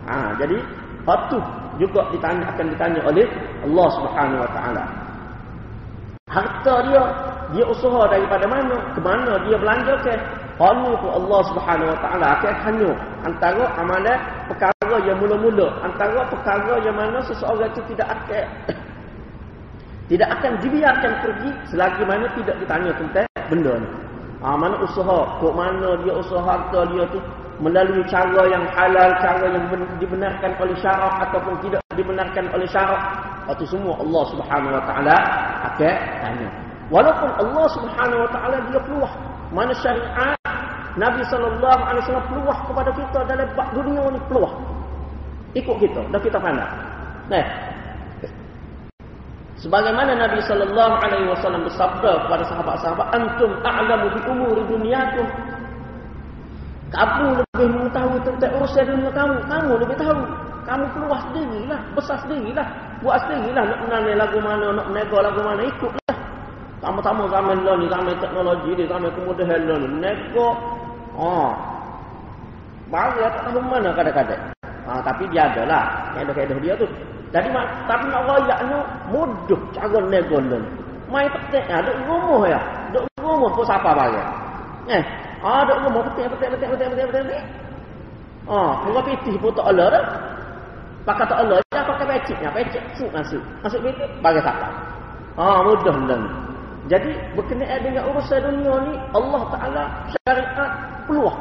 Ha, 0.10 0.36
jadi 0.42 0.58
waktu 1.08 1.38
juga 1.80 2.02
ditanya, 2.12 2.46
akan 2.52 2.66
ditanya 2.74 3.00
oleh 3.06 3.26
Allah 3.64 3.88
Subhanahu 3.96 4.44
Wa 4.44 4.52
Taala 4.52 4.84
harta 6.32 6.76
dia 6.88 7.04
dia 7.52 7.66
usaha 7.68 8.08
daripada 8.08 8.48
mana 8.48 8.80
ke 8.96 9.00
mana 9.04 9.36
dia 9.44 9.60
belanjakan 9.60 10.20
hanya 10.62 10.94
pun 10.96 11.12
Allah 11.12 11.42
Subhanahu 11.52 11.92
Wa 11.92 12.00
Taala 12.00 12.26
akan 12.40 12.54
tanya 12.64 12.92
antara 13.28 13.64
amalan 13.76 14.20
perkara 14.48 14.96
yang 15.04 15.18
mula-mula 15.20 15.68
antara 15.84 16.24
perkara 16.32 16.80
yang 16.88 16.96
mana 16.96 17.20
seseorang 17.28 17.68
itu 17.76 17.82
tidak 17.92 18.08
akan 18.16 18.46
tidak 20.12 20.28
akan 20.28 20.60
dibiarkan 20.60 21.14
pergi 21.24 21.50
selagi 21.72 22.04
mana 22.04 22.28
tidak 22.36 22.56
ditanya 22.60 22.92
tentang 23.00 23.28
benda 23.48 23.74
ni. 23.80 23.88
Ha, 24.44 24.60
mana 24.60 24.76
usaha, 24.84 25.40
kok 25.40 25.54
mana 25.56 25.96
dia 26.04 26.14
usaha 26.20 26.44
harta 26.44 26.84
dia 26.92 27.08
tu 27.16 27.20
melalui 27.64 28.04
cara 28.12 28.44
yang 28.52 28.68
halal, 28.76 29.10
cara 29.24 29.46
yang 29.56 29.72
dibenarkan 30.04 30.52
oleh 30.60 30.76
syarak 30.84 31.16
ataupun 31.30 31.56
tidak 31.64 31.80
dibenarkan 31.96 32.44
oleh 32.52 32.68
syarak. 32.68 33.00
Itu 33.56 33.64
semua 33.72 33.96
Allah 34.04 34.24
Subhanahu 34.36 34.76
Wa 34.76 34.84
Taala 34.84 35.18
akan 35.72 35.96
tanya. 36.20 36.50
Walaupun 36.92 37.30
Allah 37.40 37.66
Subhanahu 37.72 38.20
Wa 38.28 38.30
Taala 38.36 38.58
dia 38.68 38.80
peluah 38.84 39.14
mana 39.56 39.72
syariat 39.80 40.36
Nabi 41.00 41.24
sallallahu 41.32 41.82
alaihi 41.88 42.04
wasallam 42.04 42.28
peluah 42.28 42.58
kepada 42.68 42.92
kita 43.00 43.20
dalam 43.32 43.48
bab 43.56 43.68
dunia 43.72 44.04
ni 44.12 44.20
peluah. 44.28 44.52
Ikut 45.56 45.76
kita, 45.80 46.04
dah 46.12 46.20
kita 46.20 46.36
pandai. 46.36 46.68
Nah. 47.32 47.71
Sebagaimana 49.62 50.18
Nabi 50.18 50.42
sallallahu 50.42 50.94
alaihi 51.06 51.30
wasallam 51.30 51.62
bersabda 51.70 52.26
kepada 52.26 52.44
sahabat-sahabat, 52.50 53.08
"Antum 53.14 53.52
a'lamu 53.62 54.10
bi 54.10 54.20
umuri 54.26 54.64
dunyakum." 54.66 55.28
Kamu 56.92 57.40
lebih 57.40 57.68
mengetahui 57.72 58.20
tentang 58.26 58.52
urusan 58.58 58.84
dunia 58.84 59.12
kamu, 59.14 59.38
kamu 59.48 59.72
lebih 59.86 59.96
tahu. 60.02 60.22
Kamu 60.62 60.86
keluar 60.94 61.20
sendirilah, 61.30 61.80
besar 61.94 62.18
sendirilah, 62.26 62.68
buat 63.02 63.18
sendirilah 63.26 63.64
nak 63.66 63.80
menanai 63.86 64.14
lagu 64.18 64.38
mana, 64.42 64.66
nak 64.76 64.86
menego 64.90 65.18
lagu 65.22 65.42
mana, 65.46 65.62
ikutlah. 65.66 66.18
Tama-tama 66.82 67.30
zaman 67.30 67.58
lah 67.62 67.76
ni, 67.78 67.86
zaman 67.86 68.16
teknologi 68.18 68.72
ni, 68.74 68.84
zaman 68.90 69.10
kemudahan 69.14 69.62
lah 69.62 69.78
ni, 69.78 69.88
menego. 69.88 70.50
Oh. 71.14 71.54
Baru 72.90 73.14
ya 73.24 73.30
tak 73.30 73.42
tahu 73.50 73.62
mana 73.62 73.90
kadang-kadang. 73.94 74.42
Ha, 74.90 74.92
tapi 75.06 75.24
dia 75.30 75.48
ada 75.48 75.64
lah, 75.70 75.84
keedah-keedah 76.18 76.58
dia 76.60 76.74
tu. 76.76 76.90
Jadi 77.32 77.48
tapi 77.88 78.06
nak 78.12 78.24
rayak 78.28 78.60
ni, 78.68 78.78
mudah 79.16 79.62
cara 79.72 80.00
nego 80.04 80.38
ni. 80.44 80.60
Mai 81.12 81.28
petik, 81.28 81.64
ha, 81.68 81.84
duk 81.84 81.96
rumah 82.08 82.48
ya. 82.48 82.60
Duk 82.92 83.04
rumah 83.20 83.52
pun 83.52 83.64
siapa 83.68 83.92
bagi. 83.96 84.22
Eh, 84.92 85.04
ha, 85.44 85.64
duk 85.64 85.80
rumah 85.88 86.02
petik, 86.12 86.28
petik, 86.36 86.50
petik, 86.56 86.68
petik, 86.76 86.88
petik, 86.92 87.08
petik, 87.08 87.24
petik. 87.28 87.44
Oh, 88.52 88.72
mula 88.84 89.00
pitih 89.06 89.36
pun 89.40 89.52
tak 89.56 89.68
ada 89.72 89.86
dah. 89.96 90.06
Pakai 91.02 91.26
tak 91.26 91.40
Allah, 91.42 91.58
dia 91.72 91.82
pakai 91.82 92.06
peciknya, 92.14 92.50
pecik 92.54 92.84
fuk 93.00 93.10
masuk. 93.16 93.42
Masuk 93.66 93.80
bilik, 93.82 94.12
bagi 94.22 94.42
tak 94.44 94.58
Ah, 95.40 95.64
mudah 95.64 95.98
dan. 96.12 96.22
Jadi 96.92 97.16
berkenaan 97.40 97.80
dengan 97.80 98.04
urusan 98.12 98.42
dunia 98.44 98.76
ni, 98.92 98.94
Allah 99.16 99.42
Taala 99.56 99.84
syariat 100.12 100.72
peluang 101.08 101.40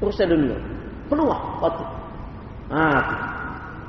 urusan 0.00 0.26
dunia. 0.32 0.56
Peluang. 1.10 1.42
Ah. 2.70 3.39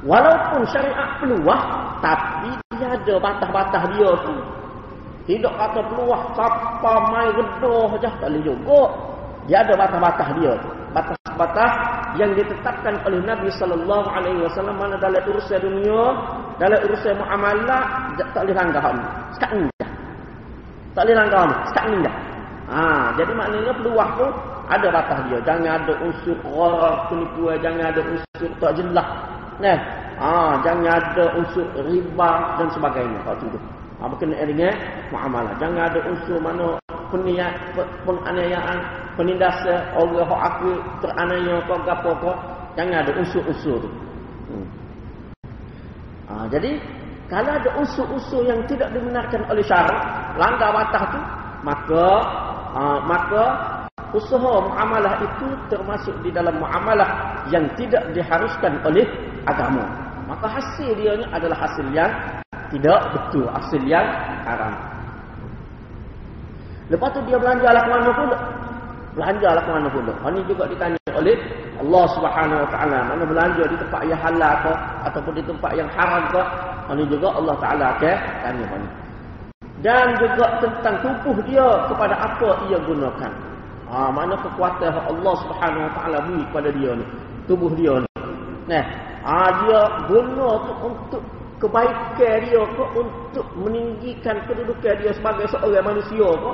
Walaupun 0.01 0.65
syariat 0.73 1.21
peluang, 1.21 1.65
tapi 2.01 2.49
dia 2.81 2.89
ada 2.89 3.13
batas-batas 3.21 3.83
dia 3.93 4.09
tu. 4.25 4.35
Tidak 5.29 5.53
kata 5.53 5.79
peluang 5.85 6.33
siapa 6.33 6.93
mai 7.13 7.29
redoh 7.29 7.85
saja 7.93 8.09
tak 8.17 8.33
boleh 8.33 8.41
juga. 8.41 8.81
Dia 9.45 9.61
ada 9.61 9.73
batas-batas 9.77 10.27
dia 10.41 10.51
tu. 10.57 10.69
Batas-batas 10.91 11.71
yang 12.17 12.33
ditetapkan 12.33 12.97
oleh 13.05 13.21
Nabi 13.23 13.47
sallallahu 13.53 14.07
alaihi 14.09 14.41
wasallam 14.41 14.75
mana 14.81 14.97
dalam 14.97 15.21
urusan 15.21 15.61
dunia, 15.61 16.01
dalam 16.57 16.79
urusan 16.89 17.13
muamalah 17.21 18.11
tak 18.17 18.41
boleh 18.41 18.55
langgar 18.57 18.85
ni. 18.97 19.05
Sekat 19.37 19.51
ni. 19.53 19.69
Tak 20.97 21.03
boleh 21.05 21.15
langgar 21.21 21.41
ni. 21.45 21.55
Sekat 21.69 21.83
ni 21.93 21.97
dah. 22.01 22.15
Ha, 22.71 22.83
jadi 23.19 23.31
maknanya 23.37 23.73
peluang 23.77 24.11
tu 24.17 24.27
ada 24.71 24.87
batas 24.89 25.19
dia. 25.29 25.39
Jangan 25.45 25.71
ada 25.85 25.93
unsur 26.01 26.35
gharar 26.41 26.95
penipuan, 27.11 27.57
jangan 27.61 27.85
ada 27.93 28.01
unsur 28.01 28.49
tak 28.57 28.73
jelas. 28.79 29.07
Nah, 29.62 29.78
ha, 30.17 30.58
jangan 30.65 30.97
ada 30.97 31.26
unsur 31.38 31.65
riba 31.86 32.32
dan 32.58 32.67
sebagainya. 32.74 33.19
Kalau 33.21 33.38
tu. 33.45 33.60
Ha, 34.02 34.10
berkenaan 34.10 34.50
dengan 34.50 34.74
muamalah. 35.13 35.54
Jangan 35.62 35.84
ada 35.93 36.00
unsur 36.10 36.41
mana 36.41 36.82
peniat, 37.13 37.54
penganiayaan, 38.02 38.78
penindasan, 39.13 39.78
orang 39.93 40.26
yang 40.26 40.41
aku 40.41 40.69
teranaya 41.06 41.56
kau 41.69 41.78
gapo 41.86 42.12
kau. 42.17 42.36
Jangan 42.74 43.06
ada 43.06 43.12
unsur-unsur 43.21 43.78
tu. 43.86 43.89
Hmm. 44.50 44.65
Ha, 46.26 46.34
jadi, 46.50 46.82
kalau 47.30 47.52
ada 47.54 47.69
unsur-unsur 47.78 48.41
yang 48.43 48.65
tidak 48.65 48.89
dibenarkan 48.97 49.45
oleh 49.45 49.62
syarat, 49.62 50.02
langgar 50.41 50.74
batas 50.74 51.04
tu, 51.13 51.19
maka 51.62 52.06
ha, 52.74 52.82
maka 53.06 53.43
usaha 54.12 54.52
muamalah 54.63 55.19
itu 55.24 55.47
termasuk 55.71 56.15
di 56.24 56.30
dalam 56.32 56.56
muamalah 56.60 57.41
yang 57.52 57.63
tidak 57.80 58.04
diharuskan 58.12 58.76
oleh 58.84 59.08
agama. 59.47 59.84
Maka 60.28 60.47
hasil 60.47 60.95
dia 60.95 61.15
ni 61.19 61.26
adalah 61.32 61.58
hasil 61.67 61.88
yang 61.91 62.12
tidak 62.71 63.00
betul, 63.12 63.45
hasil 63.52 63.82
yang 63.84 64.06
haram. 64.47 64.74
Lepas 66.91 67.08
tu 67.15 67.19
dia 67.28 67.39
belanja 67.39 67.67
lah 67.71 67.82
ke 67.88 67.89
mana 67.91 68.12
pula? 68.12 68.38
Belanja 69.15 69.50
lah 69.56 69.63
ke 69.63 69.71
mana 69.71 69.88
pula? 69.91 70.13
Ini 70.28 70.41
juga 70.47 70.63
ditanya 70.67 71.00
oleh 71.15 71.36
Allah 71.80 72.06
Subhanahu 72.15 72.60
Wa 72.67 72.69
Taala. 72.71 73.00
Mana 73.12 73.24
belanja 73.24 73.63
di 73.67 73.78
tempat 73.80 74.02
yang 74.08 74.19
halal 74.19 74.54
ke 74.60 74.74
ataupun 75.08 75.34
di 75.39 75.43
tempat 75.43 75.71
yang 75.76 75.89
haram 75.91 76.24
ke? 76.32 76.41
Ini 76.91 77.04
juga 77.08 77.28
Allah 77.32 77.56
Taala 77.63 77.86
akan 77.95 78.17
tanya. 78.43 78.67
Dan 79.82 80.06
juga 80.19 80.45
tentang 80.62 80.95
tubuh 81.02 81.38
dia 81.47 81.67
kepada 81.89 82.13
apa 82.13 82.50
ia 82.69 82.78
gunakan. 82.86 83.32
Ha, 83.91 84.08
mana 84.08 84.39
kekuatan 84.39 84.88
Allah 84.88 85.36
Subhanahu 85.43 85.84
Wa 85.84 85.91
Taala 85.99 86.17
beri 86.23 86.43
kepada 86.47 86.69
dia 86.71 86.91
ni. 86.95 87.06
Tubuh 87.43 87.71
dia 87.75 87.99
ni. 87.99 88.10
Nah, 88.71 88.84
ha, 89.27 89.51
dia 89.67 89.82
guna 90.08 90.47
tu 90.63 90.73
untuk 90.88 91.21
kebaikan 91.62 92.36
dia 92.41 92.62
ke 92.73 92.84
untuk 92.97 93.45
meninggikan 93.54 94.41
kedudukan 94.49 94.97
dia 94.97 95.13
sebagai 95.13 95.45
seorang 95.54 95.86
manusia 95.93 96.25
ke 96.25 96.51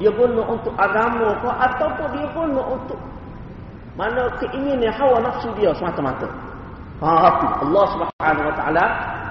dia 0.00 0.10
guna 0.16 0.42
untuk 0.48 0.72
agama 0.80 1.36
ke 1.44 1.48
ataupun 1.48 2.06
dia 2.16 2.26
guna 2.32 2.62
untuk 2.64 2.98
mana 4.00 4.32
keinginan 4.40 4.92
hawa 4.96 5.20
nafsu 5.20 5.52
dia 5.60 5.76
semata-mata 5.76 6.24
ha 7.04 7.36
Allah 7.60 7.84
Subhanahu 7.92 8.48
wa 8.48 8.54
taala 8.56 8.84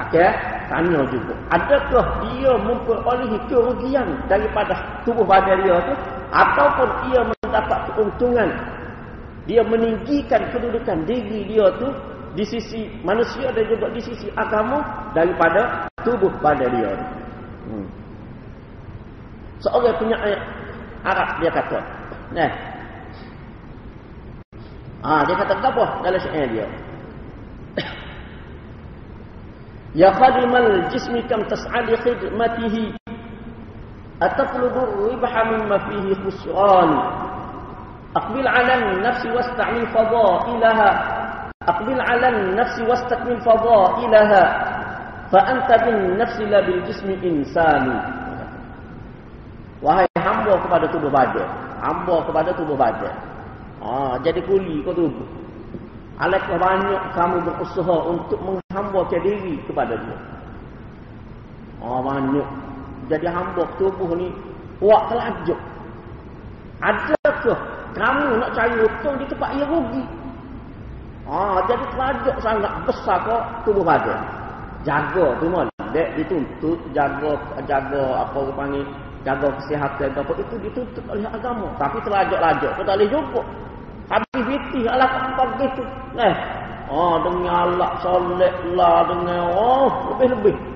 akan 0.05 0.31
tanya 0.69 1.01
juga 1.09 1.33
adakah 1.49 2.05
dia 2.29 2.53
memperolehi 2.61 3.37
kerugian 3.49 4.07
daripada 4.29 4.77
tubuh 5.09 5.25
badan 5.25 5.57
dia 5.65 5.77
tu 5.89 5.93
ataupun 6.31 6.89
ia 7.11 7.21
mendapat 7.21 7.79
keuntungan 7.93 8.49
dia 9.45 9.61
meninggikan 9.61 10.41
kedudukan 10.49 11.05
diri 11.05 11.45
dia 11.45 11.69
tu 11.77 11.89
di 12.35 12.43
sisi 12.43 12.89
manusia 13.05 13.53
dan 13.53 13.63
juga 13.69 13.87
di 13.93 14.01
sisi 14.01 14.27
agama 14.35 14.81
daripada 15.13 15.87
tubuh 16.03 16.33
badan 16.41 16.69
dia 16.73 16.91
hmm. 17.69 17.87
Seorang 19.65 19.97
punya 19.97 20.17
ayat 20.21 20.41
Arab 21.01 21.29
dia 21.41 21.51
kata. 21.53 21.79
Nah. 22.37 22.51
Ah, 25.05 25.21
dia 25.25 25.35
kata 25.37 25.53
apa 25.61 25.85
dalam 26.05 26.19
syair 26.21 26.49
dia? 26.49 26.67
Ya 29.95 30.11
khadimal 30.11 30.91
jismi 30.91 31.23
kam 31.23 31.39
tas'ali 31.47 31.95
khidmatihi 32.03 32.99
Atafludu 34.23 35.11
ribha 35.11 35.41
mimma 35.51 35.77
fihi 35.91 36.11
khusran. 36.23 36.91
Aqbil 38.15 38.47
ala 38.47 38.75
nafsi 39.03 39.27
wasta'mil 39.27 39.87
fadailaha. 39.91 40.89
Aqbil 41.65 41.99
ala 41.99 42.27
nafsi 42.55 42.81
wastakmil 42.87 43.41
fadailaha. 43.43 44.43
Fa 45.33 45.39
anta 45.51 45.75
bin 45.83 46.15
nafsi 46.15 46.47
la 46.47 46.63
bil 46.63 46.79
jismi 46.87 47.19
insani. 47.25 47.97
Wahai 49.83 50.07
hamba 50.15 50.55
kepada 50.63 50.87
tubuh 50.87 51.11
badan. 51.11 51.49
Hamba 51.83 52.23
kepada 52.23 52.49
tubuh 52.55 52.77
badan. 52.79 53.15
Ah, 53.83 54.15
jadi 54.23 54.39
kuli 54.47 54.81
kau 54.81 54.95
tubuh 54.95 55.27
Alangkah 56.15 56.55
banyak 56.55 57.01
kamu 57.11 57.37
berusaha 57.43 57.95
untuk 58.07 58.39
menghambakan 58.39 59.19
diri 59.19 59.59
kepada 59.67 59.99
dia. 59.99 60.17
Oh, 61.83 61.99
banyak. 61.99 62.64
Jadi 63.05 63.27
hamba 63.29 63.63
tubuh 63.77 64.17
ni 64.17 64.33
buat 64.81 65.07
telajuk. 65.13 65.59
Adakah 66.81 67.59
kamu 67.95 68.43
nak 68.43 68.51
cari 68.51 68.75
untung 68.83 69.15
di 69.21 69.25
tempat 69.31 69.49
yang 69.55 69.71
rugi? 69.71 70.03
Ah, 71.25 71.57
jadi 71.65 71.85
telajuk 71.95 72.35
sangat 72.43 72.73
besar 72.85 73.17
kau 73.23 73.39
tubuh 73.65 73.81
badan. 73.81 74.19
Jaga 74.83 75.33
tu 75.39 75.47
mal. 75.49 75.65
Dek 75.95 76.19
dituntut 76.19 76.75
jaga 76.91 77.39
jaga 77.63 78.27
apa 78.27 78.35
orang 78.35 78.57
panggil 78.59 78.85
jaga 79.23 79.47
kesihatan 79.63 80.11
apa 80.11 80.31
itu 80.35 80.55
dituntut 80.59 81.05
oleh 81.07 81.23
agama. 81.31 81.71
Tapi 81.79 81.97
telajuk-lajuk 82.03 82.71
kau 82.75 82.83
tak 82.83 82.95
boleh 82.99 83.07
jumpa. 83.09 83.41
Habis 84.05 84.41
biti 84.45 84.79
Allah 84.85 85.09
tak 85.33 85.47
begitu. 85.57 85.83
Eh. 86.19 86.35
Oh, 86.85 87.17
dengan 87.25 87.73
Allah 87.73 87.97
soleh 88.05 88.53
lah 88.77 89.09
dengan 89.09 89.49
oh, 89.55 89.89
lebih-lebih. 90.13 90.74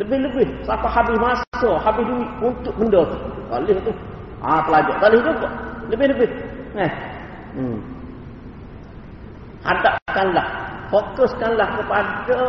Lebih-lebih. 0.00 0.64
Siapa 0.64 0.88
habis 0.88 1.16
masa, 1.20 1.70
habis 1.84 2.04
duit 2.08 2.30
untuk 2.40 2.74
benda 2.80 3.04
tu. 3.04 3.18
Boleh 3.52 3.76
tu. 3.84 3.92
Ah, 4.40 4.64
pelajar. 4.64 4.96
Boleh 4.96 5.20
juga. 5.20 5.48
Lebih-lebih. 5.92 6.30
Eh. 6.80 6.92
Hmm. 7.60 7.78
Hadapkanlah. 9.60 10.46
Fokuskanlah 10.88 11.68
kepada 11.78 12.40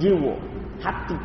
jiwa, 0.00 0.34
hati. 0.80 1.18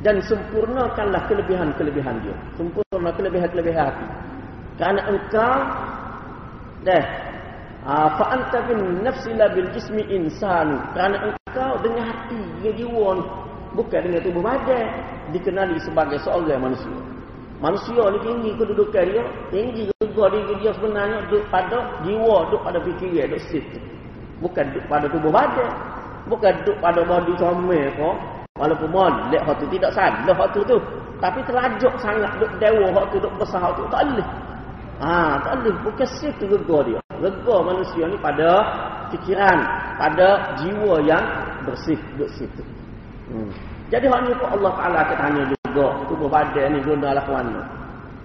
Dan 0.00 0.16
sempurnakanlah 0.24 1.28
kelebihan-kelebihan 1.28 2.16
dia. 2.24 2.36
Sempurna 2.56 3.10
kelebihan-kelebihan 3.12 3.84
hati. 3.92 4.06
Kerana 4.80 5.00
engkau 5.12 5.56
Dah. 6.80 7.04
Ah, 7.84 8.08
fa 8.16 8.36
anta 8.36 8.64
bin 8.68 9.04
nafsi 9.04 9.32
la 9.36 9.52
bil 9.52 9.68
jismi 9.72 10.00
insan. 10.08 10.80
Kerana 10.96 11.32
engkau 11.32 11.80
dengan 11.84 12.08
hati, 12.08 12.40
dengan 12.60 12.76
jiwa 12.76 13.08
ni, 13.20 13.24
bukan 13.74 14.00
dengan 14.06 14.20
tubuh 14.24 14.42
badan, 14.42 14.86
dikenali 15.34 15.76
sebagai 15.82 16.18
seorang 16.22 16.60
manusia. 16.60 17.00
Manusia 17.60 18.02
ni 18.08 18.18
tinggi 18.24 18.50
kedudukan 18.56 19.04
dia, 19.04 19.24
tinggi 19.52 19.82
juga 20.00 20.32
diri 20.32 20.54
dia 20.64 20.72
sebenarnya 20.72 21.28
duduk 21.28 21.44
pada 21.52 22.00
jiwa, 22.08 22.48
duduk 22.48 22.62
pada 22.64 22.78
fikiran, 22.80 23.36
duduk 23.36 23.42
situ. 23.52 23.78
Bukan 24.40 24.64
duduk 24.72 24.84
pada 24.88 25.06
tubuh 25.12 25.28
badan. 25.28 25.70
Bukan 26.28 26.52
duduk 26.64 26.76
pada 26.80 27.00
body 27.04 27.32
comel 27.36 27.88
kau. 28.00 28.16
Walaupun 28.56 28.88
molek 28.92 29.40
hak 29.44 29.56
tu 29.60 29.66
tidak 29.72 29.92
salah 29.92 30.36
hak 30.36 30.56
tu. 30.56 30.76
Tapi 31.20 31.40
terlajuk 31.44 31.92
sangat 32.00 32.32
duduk 32.40 32.52
dewa 32.56 32.86
hak 32.96 33.04
tu 33.12 33.16
duduk 33.20 33.34
besar 33.36 33.60
hak 33.60 33.72
tu. 33.76 33.84
Tak 33.92 34.02
boleh. 34.08 34.28
Ha, 35.00 35.12
tak 35.44 35.52
boleh. 35.60 35.74
Bukan 35.84 36.08
situ 36.16 36.44
rega 36.48 36.78
dia. 36.88 37.00
Rega 37.20 37.56
manusia 37.60 38.04
ni 38.08 38.16
pada 38.20 38.50
fikiran. 39.12 39.58
Pada 40.00 40.56
jiwa 40.64 41.04
yang 41.04 41.24
bersih. 41.68 42.00
Bersih 42.16 42.48
tu. 42.56 42.64
Hmm. 43.30 43.50
Jadi 43.90 44.06
hal 44.10 44.20
ni 44.26 44.34
pun 44.38 44.48
Allah 44.50 44.72
Ta'ala 44.74 44.98
akan 45.06 45.16
tanya 45.18 45.42
juga. 45.50 45.86
Tubuh 46.10 46.28
badan 46.30 46.74
ni 46.74 46.80
guna 46.82 47.14
lah 47.14 47.24
warna. 47.26 47.62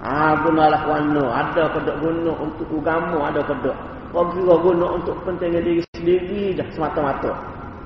Ha, 0.01 0.35
guna 0.41 0.63
lah 0.69 0.81
warna. 0.85 1.23
Ada 1.45 1.63
kedok 1.73 1.97
guna 2.01 2.31
untuk 2.41 2.67
agama. 2.69 3.29
Ada 3.29 3.41
kedok. 3.45 3.77
Kau 4.13 4.25
kira 4.31 4.55
guna 4.61 4.85
untuk 4.97 5.15
pentingnya 5.25 5.61
diri 5.61 5.81
sendiri 5.93 6.55
dah 6.57 6.67
semata-mata. 6.73 7.33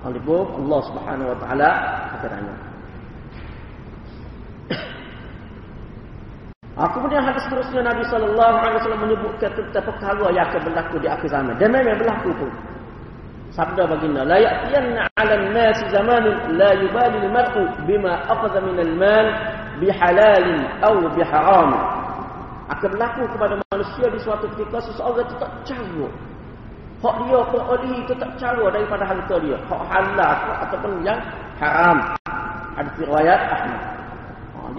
Ni 0.07 0.19
pun 0.23 0.47
Allah 0.47 0.79
Subhanahu 0.87 1.31
Wa 1.31 1.37
Ta'ala 1.43 1.69
akan 2.15 2.29
tanya. 2.31 2.55
Aku 6.87 7.03
kemudian 7.03 7.23
hadis 7.27 7.43
seterusnya 7.47 7.81
Nabi 7.83 8.03
sallallahu 8.07 8.55
alaihi 8.63 8.79
wasallam 8.79 9.01
menyebutkan 9.03 9.51
tentang 9.51 9.83
perkara 9.83 10.31
yang 10.31 10.47
akan 10.47 10.61
berlaku 10.71 10.95
di 11.03 11.07
akhir 11.11 11.27
zaman. 11.27 11.55
Dan 11.59 11.75
memang 11.75 11.99
berlaku 11.99 12.31
pun. 12.39 12.51
Sabda 13.49 13.89
baginda, 13.89 14.21
la 14.23 14.37
ya'tiyanna 14.37 15.09
'ala 15.17 15.33
an-nas 15.33 15.79
zamanun 15.89 16.57
la 16.57 16.69
yubali 16.77 17.17
al-mar'u 17.25 17.63
bima 17.89 18.21
akhadha 18.29 18.61
min 18.61 18.77
al-mal 18.77 19.27
bihalal 19.81 20.47
aw 20.85 20.95
biharam. 21.17 21.69
Akan 22.69 22.93
berlaku 22.93 23.25
kepada 23.33 23.57
manusia 23.73 24.05
di 24.13 24.19
suatu 24.21 24.45
ketika 24.53 24.77
seseorang 24.85 25.25
itu 25.25 25.35
tak 25.41 25.51
cara. 25.65 26.07
Hak 26.99 27.15
dia 27.25 27.39
peroleh 27.49 27.93
itu 28.05 28.13
tak 28.19 28.31
cara 28.37 28.65
daripada 28.69 29.03
harta 29.07 29.35
dia. 29.41 29.57
Hak 29.65 29.81
halal 29.89 30.37
ataupun 30.69 30.91
yang 31.01 31.19
haram. 31.57 31.97
Hadis 32.77 32.93
riwayat 33.01 33.41
Ahmad 33.49 33.99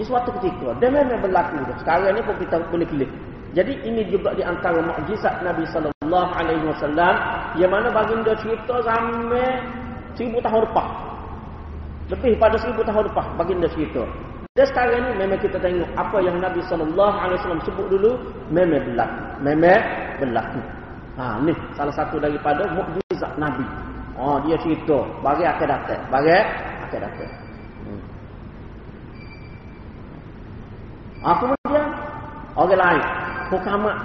di 0.00 0.02
suatu 0.06 0.30
ketika 0.40 0.72
dan 0.80 0.96
memang 0.96 1.20
berlaku 1.20 1.60
sekarang 1.82 2.16
ni 2.16 2.22
pun 2.22 2.32
kita 2.38 2.56
boleh 2.72 2.86
pilih 2.88 3.10
jadi 3.52 3.72
ini 3.82 4.06
juga 4.08 4.32
di 4.32 4.40
antara 4.46 4.78
mukjizat 4.80 5.42
Nabi 5.42 5.66
sallallahu 5.68 5.99
alaihi 6.14 6.64
wasallam 6.66 7.14
yang 7.54 7.70
mana 7.70 7.88
baginda 7.94 8.34
cerita 8.42 8.82
sampai 8.82 9.62
seribu 10.18 10.42
tahun 10.42 10.66
lepas. 10.66 10.88
Lebih 12.10 12.32
pada 12.42 12.56
seribu 12.58 12.82
tahun 12.82 13.06
lepas 13.12 13.26
baginda 13.38 13.68
cerita. 13.70 14.02
Dan 14.58 14.66
sekarang 14.66 14.98
ni 15.06 15.12
memang 15.14 15.38
kita 15.38 15.62
tengok 15.62 15.86
apa 15.94 16.18
yang 16.26 16.36
Nabi 16.42 16.58
sallallahu 16.66 17.16
alaihi 17.22 17.38
wasallam 17.38 17.62
sebut 17.62 17.86
dulu 17.86 18.18
memang 18.50 18.82
berlaku 18.82 19.22
memang 19.46 19.78
berlaku 20.18 20.60
ha 21.14 21.38
ni 21.46 21.54
salah 21.78 21.94
satu 21.94 22.18
daripada 22.18 22.66
mukjizat 22.74 23.30
Nabi. 23.38 23.62
Oh 24.18 24.42
dia 24.42 24.58
cerita 24.58 25.06
bagi 25.22 25.46
akan 25.46 25.66
datang 25.70 26.02
bagi 26.10 26.34
akan 26.82 26.98
datang 26.98 27.30
Ha, 31.20 31.36
kemudian 31.36 31.84
orang 32.56 32.80
lain, 32.80 33.04
hukamat. 33.52 33.96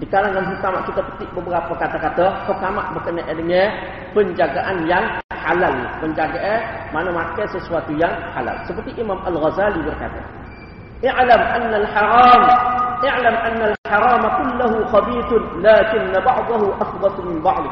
Di 0.00 0.04
kalangan 0.12 0.44
hukamat 0.44 0.82
kita 0.92 1.00
petik 1.00 1.30
beberapa 1.32 1.72
kata-kata 1.72 2.44
hukamat 2.44 2.92
berkenaan 3.00 3.32
dengan 3.32 3.68
penjagaan 4.12 4.76
yang 4.84 5.04
halal. 5.32 5.74
Penjagaan 6.04 6.60
mana 6.92 7.10
makan 7.16 7.46
sesuatu 7.48 7.96
yang 7.96 8.12
halal. 8.36 8.56
Seperti 8.68 8.92
Imam 9.00 9.16
Al-Ghazali 9.24 9.80
berkata. 9.80 10.20
I'lam 11.00 11.42
anna 11.44 11.76
al-haram 11.80 12.42
i'lam 13.04 13.36
anna 13.36 13.64
al-haram 13.72 14.24
kulluhu 14.24 14.78
khabithun 14.88 15.42
lakin 15.60 16.02
ba'dahu 16.12 16.66
akhbath 16.80 17.16
min 17.24 17.40
ba'd. 17.40 17.66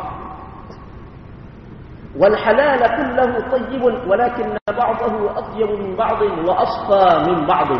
والحلال 2.14 2.78
كله 2.78 3.32
طيب 3.50 3.82
ولكن 4.06 4.56
بعضه 4.70 5.14
أطيب 5.38 5.70
من 5.82 5.96
بعض 5.98 6.20
وأصفى 6.22 7.06
من 7.26 7.46
بعض 7.46 7.70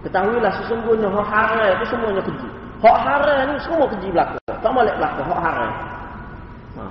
Ketahuilah 0.00 0.48
sesungguhnya 0.64 1.12
hak 1.12 1.28
haram 1.28 1.76
itu 1.76 1.84
semuanya 1.92 2.24
keji. 2.24 2.48
Hak 2.83 2.97
haram 3.07 3.51
ni 3.51 3.55
semua 3.63 3.85
keji 3.87 4.09
belaka. 4.11 4.39
Tak 4.47 4.71
boleh 4.71 4.93
belaka 4.99 5.21
hak 5.23 5.39
haram. 5.39 5.71
Ha. 6.75 6.83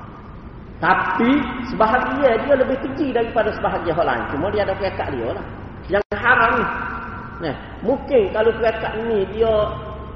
Tapi 0.81 1.31
sebahagia 1.73 2.31
dia 2.45 2.55
lebih 2.57 2.77
keji 2.85 3.13
daripada 3.13 3.53
sebahagia 3.53 3.93
hak 3.93 4.07
lain. 4.07 4.25
Cuma 4.33 4.47
dia 4.49 4.63
ada 4.65 4.75
pekat 4.77 5.09
dia 5.13 5.29
lah. 5.33 5.45
Yang 5.89 6.05
haram 6.17 6.51
ni. 6.57 6.67
Nah, 7.45 7.57
mungkin 7.85 8.23
kalau 8.33 8.51
pekat 8.57 8.93
ni 9.09 9.19
dia 9.37 9.55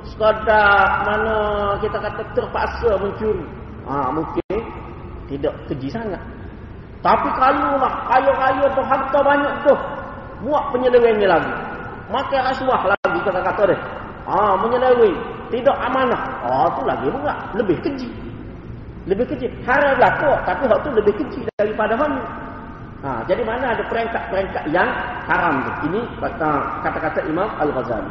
sekadar 0.09 1.05
mana 1.05 1.37
kita 1.85 1.99
kata 2.01 2.23
terpaksa 2.33 2.91
mencuri. 2.97 3.45
Ha, 3.89 4.13
mungkin 4.13 4.55
tidak 5.29 5.55
keji 5.69 5.89
sangat. 5.93 6.21
Tapi 7.05 7.29
kalau 7.37 7.79
lah 7.79 7.95
kaya-kaya 8.11 8.65
tu 8.75 8.83
harta 8.83 9.19
banyak 9.23 9.55
tu 9.63 9.75
buat 10.43 10.65
penyelewengnya 10.75 11.29
lagi 11.31 11.69
makan 12.09 12.41
rasuah 12.53 12.81
lagi 12.89 13.19
kata-kata 13.23 13.63
dia. 13.73 13.79
Ah, 14.29 14.55
menyeleweng, 14.61 15.17
tidak 15.49 15.77
amanah. 15.81 16.23
Ah, 16.45 16.69
tu 16.77 16.83
lagi 16.85 17.09
pula 17.09 17.35
lebih 17.57 17.77
keji. 17.81 18.09
Lebih 19.09 19.25
keji. 19.25 19.49
Haram 19.65 19.97
kok, 19.97 20.39
tapi 20.45 20.69
hak 20.69 20.79
tu 20.85 20.91
lebih 20.93 21.15
keji 21.17 21.41
daripada 21.57 21.97
mana. 21.97 22.21
Ha, 22.99 23.23
jadi 23.31 23.47
mana 23.47 23.79
ada 23.79 23.83
peringkat-peringkat 23.87 24.65
yang 24.75 24.91
haram 25.31 25.63
tu. 25.63 25.73
Ini 25.87 26.01
kata-kata 26.83 27.23
Imam 27.31 27.47
Al-Ghazali. 27.63 28.11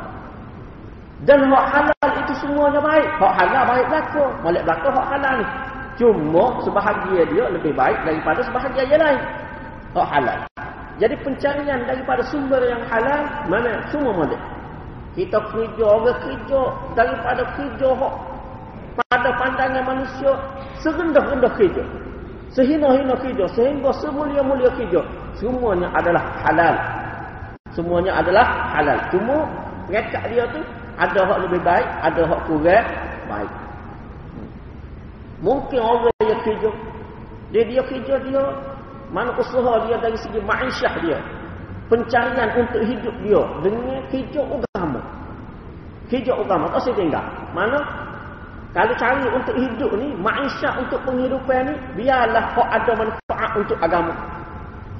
Dan 1.27 1.49
hak 1.49 1.65
halal 1.73 2.09
itu 2.23 2.33
semuanya 2.39 2.79
baik. 2.81 3.09
Hak 3.17 3.33
halal 3.35 3.63
baik 3.67 3.85
belaka. 3.89 4.23
Malik 4.45 4.61
belaka 4.63 4.87
hak 4.93 5.07
halal 5.11 5.33
ni. 5.41 5.47
Cuma 5.97 6.45
sebahagia 6.61 7.21
dia 7.25 7.45
lebih 7.49 7.73
baik 7.73 7.97
daripada 8.05 8.41
sebahagia 8.45 8.83
yang 8.85 9.01
lain. 9.01 9.21
Hak 9.97 10.07
halal. 10.13 10.39
Jadi 10.97 11.13
pencarian 11.21 11.85
daripada 11.85 12.21
sumber 12.25 12.61
yang 12.65 12.81
halal 12.89 13.21
mana 13.49 13.81
semua 13.93 14.13
model. 14.13 14.41
Kita 15.17 15.41
kerja, 15.49 15.81
orang 15.81 16.19
kerja 16.21 16.61
daripada 16.93 17.41
kerja 17.57 17.89
hok 17.89 18.13
pada 19.09 19.29
pandangan 19.33 19.83
manusia 19.97 20.29
serendah-rendah 20.85 21.49
kerja. 21.57 21.81
Sehina-hina 22.53 23.17
kerja, 23.17 23.49
sehingga 23.57 23.89
semulia-mulia 23.97 24.69
kerja. 24.77 25.01
Semuanya 25.41 25.89
adalah 25.97 26.21
halal. 26.45 26.75
Semuanya 27.73 28.13
adalah 28.21 28.45
halal. 28.77 28.97
Cuma 29.09 29.49
mereka 29.89 30.21
dia 30.29 30.45
tu 30.53 30.61
ada 31.01 31.21
hak 31.25 31.39
lebih 31.49 31.61
baik, 31.65 31.87
ada 32.05 32.21
hak 32.21 32.41
kurang 32.45 32.85
baik. 33.25 33.51
Mungkin 35.41 35.81
orang 35.81 36.13
yang 36.25 36.41
kerja, 36.45 36.69
dia 37.53 37.63
dia 37.65 37.81
kerja 37.89 38.15
dia, 38.21 38.43
mana 39.09 39.33
usaha 39.33 39.73
dia 39.89 39.97
dari 39.97 40.17
segi 40.17 40.41
ma'isyah 40.45 40.93
dia. 41.01 41.17
Pencarian 41.87 42.49
untuk 42.59 42.81
hidup 42.83 43.15
dia 43.23 43.41
dengan 43.63 44.03
kerja 44.11 44.41
agama. 44.43 44.99
Kerja 46.11 46.33
agama, 46.35 46.65
tak 46.75 46.81
saya 46.83 46.95
tinggal. 46.99 47.23
Mana 47.55 47.79
kalau 48.75 48.93
cari 48.99 49.25
untuk 49.31 49.55
hidup 49.55 49.91
ni, 49.97 50.11
ma'isyah 50.21 50.77
untuk 50.83 50.99
penghidupan 51.07 51.71
ni, 51.71 51.75
biarlah 51.97 52.43
kau 52.53 52.67
ada 52.67 52.91
manfaat 52.93 53.51
untuk 53.57 53.77
agama. 53.79 54.13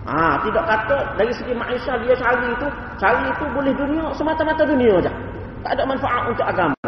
Ah, 0.08 0.40
ha, 0.40 0.48
tidak 0.48 0.64
kata 0.64 0.98
dari 1.20 1.34
segi 1.36 1.52
ma'isyah 1.52 2.00
dia 2.00 2.16
cari 2.16 2.48
itu, 2.48 2.68
cari 2.96 3.28
itu 3.28 3.44
boleh 3.52 3.74
dunia, 3.76 4.08
semata-mata 4.16 4.64
dunia 4.64 5.04
saja. 5.04 5.12
Tak 5.68 5.72
ada 5.76 5.84
manfaat 5.84 6.24
untuk 6.32 6.46
agama. 6.48 6.80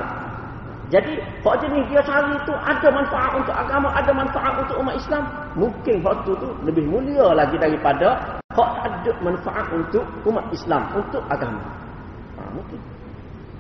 Jadi, 0.90 1.22
hak 1.22 1.56
jenis 1.62 1.86
dia 1.94 2.02
cari 2.02 2.34
itu 2.34 2.54
ada 2.66 2.88
manfaat 2.90 3.32
untuk 3.38 3.54
agama, 3.54 3.94
ada 3.94 4.10
manfaat 4.10 4.54
untuk 4.66 4.76
umat 4.82 4.96
Islam. 4.98 5.24
Mungkin 5.54 5.96
hak 6.02 6.16
itu 6.26 6.34
tu 6.42 6.50
lebih 6.66 6.84
mulia 6.90 7.30
lagi 7.38 7.62
daripada 7.62 8.42
hak 8.58 8.72
ada 8.90 9.12
manfaat 9.22 9.70
untuk 9.70 10.02
umat 10.26 10.50
Islam, 10.50 10.82
untuk 10.98 11.22
agama. 11.30 11.62
Ha, 12.42 12.42
mungkin. 12.58 12.82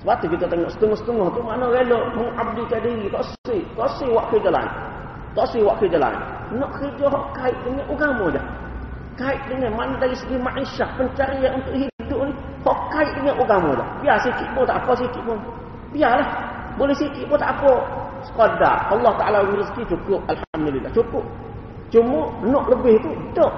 Sebab 0.02 0.16
tu 0.24 0.28
kita 0.32 0.46
tengok 0.48 0.70
setengah-setengah 0.74 1.28
tu 1.36 1.42
mana 1.46 1.66
rela 1.70 2.00
mengabdikan 2.18 2.82
diri. 2.82 3.12
Tak 3.14 3.24
sih. 3.46 3.62
Tak 3.78 4.10
buat 4.10 4.26
kerja 4.34 4.50
lain. 4.50 4.72
Tak 5.38 5.46
buat 5.60 5.76
kerja 5.78 5.98
lain. 6.02 6.20
Nak 6.58 6.72
kerja 6.82 7.06
hak 7.14 7.26
kait 7.38 7.58
dengan 7.62 7.86
agama 7.94 8.26
je. 8.34 8.42
Kait 9.20 9.42
dengan 9.52 9.72
mana 9.76 9.94
dari 10.00 10.16
segi 10.16 10.40
ma'isyah, 10.40 10.90
pencarian 10.98 11.62
untuk 11.62 11.74
hidup 11.78 12.20
ni. 12.26 12.34
Hak 12.66 12.80
kait 12.90 13.12
dengan 13.22 13.36
agama 13.38 13.70
je. 13.78 13.86
Biar 14.02 14.18
sikit 14.24 14.48
pun 14.58 14.64
tak 14.66 14.78
apa 14.82 14.92
sikit 14.98 15.22
pun. 15.28 15.38
Biarlah. 15.94 16.49
Boleh 16.80 16.96
sikit 16.96 17.28
pun 17.28 17.36
tak 17.36 17.60
apa. 17.60 17.74
Sekadar. 18.24 18.88
Allah 18.88 19.14
Ta'ala 19.20 19.44
rezeki 19.44 19.84
cukup. 19.92 20.24
Alhamdulillah. 20.32 20.88
Cukup. 20.96 21.28
Cuma 21.92 22.32
nak 22.48 22.72
lebih 22.72 22.96
tu. 23.04 23.12
Tak. 23.36 23.52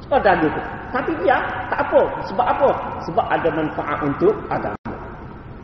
Sekadar 0.00 0.40
gitu. 0.40 0.60
Tapi 0.88 1.12
biar. 1.20 1.44
Tak 1.68 1.84
apa. 1.84 2.00
Sebab 2.32 2.46
apa? 2.48 2.68
Sebab 3.04 3.26
ada 3.28 3.48
manfaat 3.52 3.98
untuk 4.08 4.32
agama. 4.48 4.88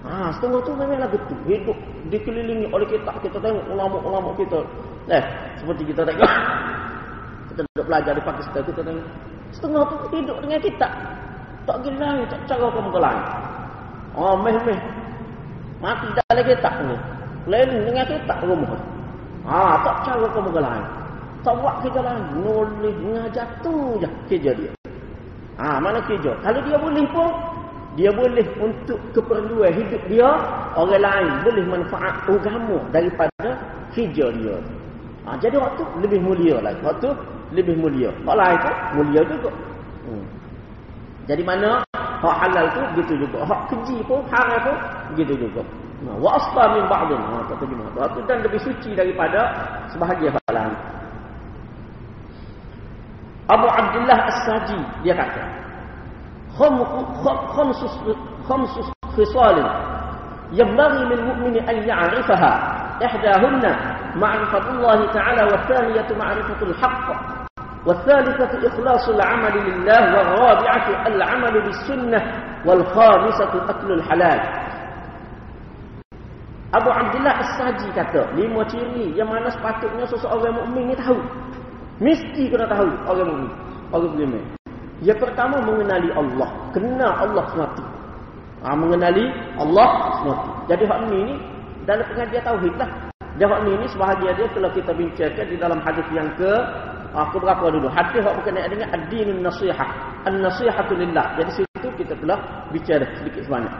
Ha, 0.04 0.28
setengah 0.36 0.60
tu 0.68 0.76
memanglah 0.76 1.08
betul. 1.08 1.40
Hidup 1.48 1.78
dikelilingi 2.12 2.68
oleh 2.68 2.84
kita. 2.84 3.16
Kita 3.24 3.40
tengok 3.40 3.64
ulama-ulama 3.72 4.36
kita. 4.36 4.60
Eh, 5.08 5.24
seperti 5.64 5.88
kita 5.88 6.04
tengok. 6.04 6.28
Kita 7.48 7.60
duduk 7.72 7.84
belajar 7.88 8.12
di 8.12 8.22
Pakistan. 8.22 8.60
Kita 8.68 8.80
tengok. 8.84 9.06
Setengah 9.56 9.82
tu 9.88 9.96
hidup 10.12 10.36
dengan 10.44 10.60
kita. 10.60 10.88
Tak 11.62 11.76
gila 11.86 12.26
tak 12.28 12.40
cara 12.50 12.66
kamu 12.68 12.90
ke 12.92 13.00
lain. 13.00 13.22
Oh, 14.12 14.36
meh-meh. 14.36 15.01
Mati 15.82 16.06
dalam 16.14 16.44
kita 16.46 16.70
ni. 16.86 16.96
Keliling 17.42 17.82
dengan 17.90 18.06
kita 18.06 18.34
rumah. 18.46 18.78
Ha, 19.42 19.82
tak 19.82 19.96
cara 20.06 20.26
kamu 20.30 20.50
ke 20.54 20.60
lain. 20.62 20.84
Tak 21.42 21.54
buat 21.58 21.74
kerja 21.82 22.00
lain. 22.06 22.22
Nolih 22.46 22.96
ngajar 23.10 23.48
tu 23.66 23.98
je 23.98 24.06
kerja 24.30 24.54
dia. 24.54 24.70
Ha, 25.58 25.82
mana 25.82 25.98
kerja? 26.06 26.38
Kalau 26.38 26.62
dia 26.62 26.78
boleh 26.78 27.02
pun, 27.10 27.34
dia 27.98 28.08
boleh 28.14 28.46
untuk 28.56 28.96
keperluan 29.12 29.68
hidup 29.68 30.00
dia 30.08 30.30
orang 30.80 30.96
lain 30.96 31.32
boleh 31.44 31.64
manfaat 31.68 32.24
agama 32.24 32.80
daripada 32.88 33.52
kerja 33.92 34.32
dia 34.32 34.56
ha, 35.28 35.36
jadi 35.36 35.60
waktu 35.60 35.84
lebih 36.00 36.24
mulia 36.24 36.56
lagi 36.64 36.80
waktu 36.80 37.12
lebih 37.52 37.76
mulia 37.76 38.08
hak 38.24 38.32
lain 38.32 38.56
tu 38.64 38.72
mulia 38.96 39.20
juga. 39.28 39.50
jadi 41.27 41.43
mana 41.43 41.83
hak 41.93 42.35
halal 42.41 42.65
tu 42.73 42.81
begitu 42.95 43.13
juga 43.27 43.45
hak 43.45 43.61
keji 43.69 43.97
pun 44.07 44.23
haram 44.31 44.59
pun 44.63 44.75
begitu 45.13 45.33
juga 45.47 45.61
ha, 46.07 46.11
wa 46.17 46.29
asla 46.39 46.63
min 46.73 46.83
ba'din 46.89 47.19
ha 47.19 47.37
tak 47.51 47.57
terjemah 47.61 48.07
tu 48.15 48.19
dan 48.25 48.37
lebih 48.41 48.59
suci 48.63 48.91
daripada 48.97 49.41
sebahagian 49.93 50.33
hak 50.33 50.51
lain 50.53 50.75
Abu 53.47 53.63
Abdullah 53.63 54.19
As-Saji 54.27 54.79
dia 55.05 55.15
kata 55.15 55.67
خمس 56.57 57.81
خمس 58.49 58.73
خصال 59.17 59.57
ينبغي 60.51 61.03
للمؤمن 61.05 61.55
أن 61.69 61.77
يعرفها 61.89 62.53
إحداهن 63.05 63.63
معرفة 64.15 64.65
الله 64.71 65.11
تعالى 65.13 65.43
والثانية 65.43 66.17
معرفة 66.17 66.61
الحق 66.65 67.07
والثالثة 67.87 68.67
إخلاص 68.67 69.09
العمل 69.09 69.55
لله 69.63 70.01
والرابعة 70.17 71.07
العمل 71.07 71.55
بالسنة 71.61 72.19
والخامسة 72.67 73.53
أكل 73.69 73.89
الحلال 73.91 74.41
Abu 76.67 76.91
Abdullah 76.91 77.31
As-Saji 77.39 77.95
kata, 77.95 78.35
lima 78.35 78.59
ciri 78.67 79.15
yang 79.15 79.31
mana 79.31 79.47
sepatutnya 79.47 80.03
seseorang 80.03 80.51
mukmin 80.51 80.91
ni 80.91 80.95
tahu. 80.99 81.15
Mesti 82.03 82.51
kena 82.51 82.67
tahu 82.67 82.91
orang 83.07 83.27
mukmin, 83.31 83.51
orang 83.95 84.11
beriman. 84.19 84.43
Yang 84.99 85.19
pertama 85.23 85.63
mengenali 85.63 86.11
Allah. 86.11 86.49
Kenal 86.75 87.13
Allah 87.23 87.43
semati. 87.55 87.83
Ha, 88.67 88.75
mengenali 88.75 89.31
Allah 89.55 89.89
semati. 90.19 90.49
Jadi 90.67 90.83
hak 90.91 90.99
ni 91.07 91.19
ni 91.23 91.35
dalam 91.87 92.03
pengajian 92.03 92.43
tauhid 92.43 92.73
lah. 92.75 92.89
Dan 93.39 93.47
hak 93.47 93.61
ni 93.63 93.71
ni 93.79 93.85
sebahagian 93.87 94.33
dia 94.35 94.47
telah 94.51 94.71
kita 94.75 94.91
bincangkan 94.91 95.45
di 95.47 95.55
dalam 95.55 95.79
hadis 95.79 96.07
yang 96.11 96.27
ke 96.35 96.51
aku 97.12 97.36
berapa 97.38 97.64
dulu. 97.68 97.88
Hadis 97.92 98.24
hak 98.24 98.34
berkenaan 98.40 98.68
dengan 98.72 98.88
ad-dinun 98.96 99.40
nasihah. 99.44 99.88
An-nasihatu 100.24 100.92
lillah. 100.96 101.36
Jadi 101.36 101.50
situ 101.60 101.88
kita 102.00 102.16
telah 102.18 102.40
bicara 102.72 103.04
sedikit 103.20 103.44
sebanyak. 103.44 103.74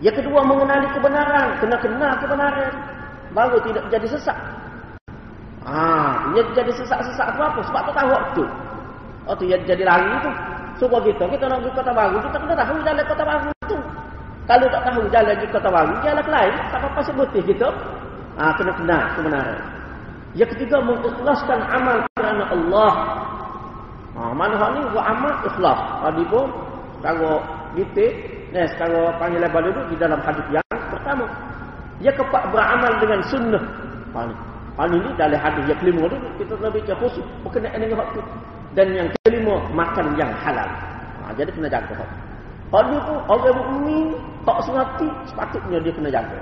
Yang 0.00 0.24
kedua 0.24 0.40
mengenali 0.46 0.88
kebenaran. 0.94 1.48
Kena 1.58 1.76
kenal 1.82 2.12
kebenaran. 2.22 2.72
Baru 3.30 3.56
tidak 3.66 3.84
jadi 3.90 4.06
sesak. 4.10 4.38
Ah, 5.60 6.32
ha, 6.32 6.40
jadi 6.56 6.72
sesak-sesak 6.72 7.36
apa? 7.36 7.60
Sebab 7.68 7.80
tu 7.84 7.92
tahu 7.92 8.08
waktu. 8.10 8.44
Oh 9.28 9.34
tu 9.36 9.44
yang 9.44 9.60
jadi 9.68 9.84
lari 9.84 10.08
tu. 10.24 10.32
Supaya 10.80 11.04
kita, 11.04 11.28
kita 11.28 11.44
nak 11.44 11.60
pergi 11.60 11.76
kota 11.76 11.92
baru, 11.92 12.16
kita 12.24 12.36
kena 12.40 12.54
tahu 12.56 12.76
jalan 12.80 13.04
kota 13.04 13.24
baru 13.28 13.50
tu. 13.68 13.78
Kalau 14.48 14.66
tak 14.72 14.82
tahu 14.88 15.04
jalan 15.12 15.34
di 15.36 15.46
kota 15.52 15.68
baru, 15.68 15.92
jalan 16.00 16.26
lain, 16.26 16.54
tak 16.72 16.78
apa-apa 16.80 17.00
sebutih 17.04 17.42
kita. 17.44 17.68
Ah, 18.40 18.56
kena 18.56 18.72
kenal 18.72 19.04
kebenaran. 19.14 19.79
Yang 20.38 20.54
ketiga, 20.56 20.78
mengikhlaskan 20.82 21.58
amal 21.70 21.96
kerana 22.14 22.44
Allah. 22.54 22.92
Ah, 24.14 24.32
mana 24.34 24.54
hal 24.58 24.70
ni? 24.78 24.82
Buat 24.94 25.06
amal 25.06 25.32
ikhlas. 25.46 25.78
Tadi 26.06 26.22
pun, 26.30 26.46
kalau 27.02 27.34
detail, 27.74 28.12
ni 28.50 28.60
sekarang 28.76 29.14
panggil 29.18 29.40
lebar 29.42 29.62
dulu 29.62 29.80
di 29.90 29.96
dalam 29.98 30.20
hadis 30.22 30.46
yang 30.50 30.66
pertama. 30.90 31.26
Ia 32.00 32.12
kepak 32.14 32.44
beramal 32.54 32.92
dengan 33.02 33.20
sunnah. 33.26 33.64
Paling. 34.14 34.38
Paling 34.78 35.00
ni 35.02 35.10
dalam 35.18 35.38
hadis 35.38 35.64
yang 35.66 35.78
kelima 35.82 36.08
tu, 36.08 36.16
kita 36.40 36.52
lebih 36.58 36.82
bicara 36.82 36.98
khusus. 37.02 37.26
Berkenaan 37.44 37.78
dengan 37.82 37.98
waktu 38.06 38.20
dan 38.74 38.86
yang 38.94 39.08
kelima 39.22 39.58
makan 39.74 40.14
yang 40.14 40.30
halal. 40.42 40.70
Ha, 41.22 41.34
jadi 41.34 41.50
kena 41.50 41.68
jaga. 41.70 42.06
Hak 42.70 42.84
ni 42.86 42.98
pun 43.02 43.18
orang 43.26 43.56
mukmin 43.58 44.06
tak 44.46 44.58
sengaja 44.62 45.08
sepatutnya 45.26 45.78
dia 45.82 45.92
kena 45.94 46.10
jaga. 46.10 46.38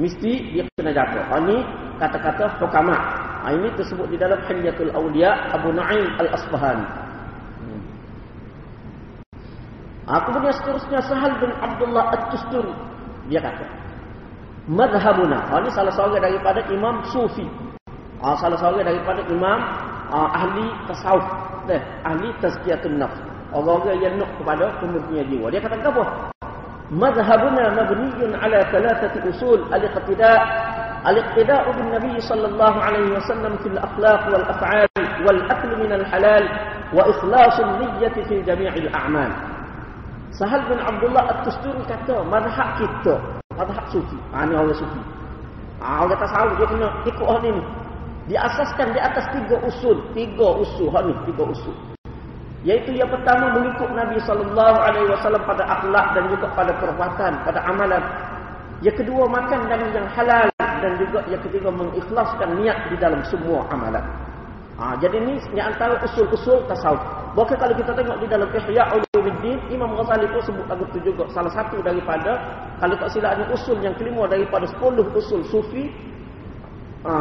Mesti 0.00 0.32
dia 0.56 0.64
kena 0.80 0.92
jaga. 0.96 1.20
Hak 1.28 1.40
ni 1.44 1.56
kata-kata 2.00 2.44
hukama. 2.56 2.96
Ha, 3.44 3.46
ini 3.54 3.68
tersebut 3.78 4.06
di 4.10 4.16
dalam 4.18 4.40
Hilyatul 4.46 4.90
Awliya 4.90 5.54
Abu 5.54 5.70
Nu'aim 5.70 6.06
Al-Asbahani. 6.18 6.86
Hmm. 7.62 7.82
Ha, 10.10 10.12
kemudian 10.26 10.54
seterusnya 10.58 11.00
Sahal 11.06 11.32
bin 11.38 11.50
Abdullah 11.58 12.04
At-Tusturi. 12.14 12.74
Dia 13.30 13.40
kata. 13.44 13.66
Madhabuna. 14.68 15.48
Ha, 15.48 15.62
ini 15.62 15.70
salah 15.72 15.92
seorang 15.94 16.20
daripada 16.20 16.60
Imam 16.72 17.02
Sufi. 17.08 17.46
Ha, 18.20 18.34
salah 18.36 18.58
seorang 18.58 18.84
daripada 18.84 19.22
Imam 19.30 19.58
uh, 20.12 20.28
ahli 20.32 20.66
tasawuf 20.88 21.24
eh, 21.68 21.80
ahli 22.04 22.28
tazkiyatun 22.40 22.96
nafs 22.96 23.18
orang-orang 23.52 23.98
yang 24.00 24.14
nak 24.20 24.30
kepada 24.40 24.72
pemurnian 24.80 25.24
jiwa 25.28 25.46
dia 25.52 25.60
kata 25.60 25.76
apa 25.84 26.04
mazhabuna 26.92 27.64
mabniyun 27.76 28.32
ala 28.36 28.58
thalathati 28.72 29.18
usul 29.28 29.60
al-iqtida' 29.72 30.40
alaihi 32.82 33.14
wasallam 33.14 33.54
fil 33.62 33.78
akhlaq 33.78 34.22
wal 34.34 34.46
af'al 34.50 34.88
wal 35.22 35.40
akl 35.46 35.70
min 35.78 35.90
al-halal 35.94 36.44
wa 36.90 37.02
ikhlas 37.06 37.54
an-niyyah 37.62 38.10
fi 38.16 38.34
jami' 38.42 38.66
al-a'mal 38.66 39.30
Sahal 40.38 40.60
bin 40.70 40.78
Abdullah 40.78 41.24
At-Tusturi 41.34 41.82
kata 41.88 42.22
mazhab 42.30 42.78
kita 42.78 43.16
mazhab 43.58 43.82
sufi. 43.90 44.14
Ha, 44.30 44.46
ini 44.46 44.54
orang 44.54 44.76
sufi. 44.76 45.02
Ha, 45.82 46.06
orang 46.06 46.20
tasawuf 46.20 46.54
dia 46.60 46.66
kena 46.70 46.88
ikut 47.08 47.26
hal 47.26 47.42
ini 47.42 47.62
diasaskan 48.28 48.86
di 48.92 49.00
atas 49.00 49.24
tiga 49.34 49.56
usul 49.66 49.96
tiga 50.12 50.48
usul 50.62 50.92
hak 50.94 51.10
ni 51.10 51.14
tiga 51.32 51.42
usul. 51.48 51.74
Yaitu 52.62 52.94
yang 52.94 53.08
pertama 53.08 53.56
mengikut 53.56 53.90
Nabi 53.94 54.18
sallallahu 54.22 54.78
alaihi 54.78 55.08
wasallam 55.10 55.42
pada 55.42 55.64
akhlak 55.64 56.06
dan 56.12 56.24
juga 56.30 56.46
pada 56.52 56.72
perbuatan, 56.76 57.32
pada 57.42 57.60
amalan. 57.64 58.02
Yang 58.84 59.02
kedua 59.02 59.24
makan 59.26 59.60
dari 59.66 59.86
yang 59.90 60.06
halal 60.14 60.46
dan 60.80 60.92
juga 60.98 61.20
yang 61.28 61.42
ketiga 61.44 61.68
mengikhlaskan 61.70 62.48
niat 62.58 62.78
di 62.90 62.96
dalam 62.98 63.20
semua 63.26 63.66
amalan. 63.70 64.02
Ha, 64.78 64.94
jadi 65.02 65.18
ni 65.18 65.34
yang 65.58 65.74
antara 65.74 65.98
usul-usul 66.06 66.62
tasawuf. 66.70 67.02
Bahkan 67.34 67.56
kalau 67.58 67.74
kita 67.74 67.90
tengok 67.98 68.22
di 68.22 68.30
dalam 68.30 68.46
Ihya 68.54 68.94
Ulumuddin, 68.94 69.58
Imam 69.74 69.98
Ghazali 69.98 70.30
pun 70.30 70.38
sebut 70.46 70.66
lagu 70.70 70.86
tu 70.94 71.02
juga 71.02 71.26
salah 71.34 71.50
satu 71.50 71.82
daripada 71.82 72.38
kalau 72.78 72.94
tak 72.94 73.10
silap 73.10 73.42
usul 73.50 73.82
yang 73.82 73.90
kelima 73.98 74.30
daripada 74.30 74.70
10 74.70 74.78
usul 75.18 75.42
sufi. 75.50 75.90
Ha, 77.02 77.14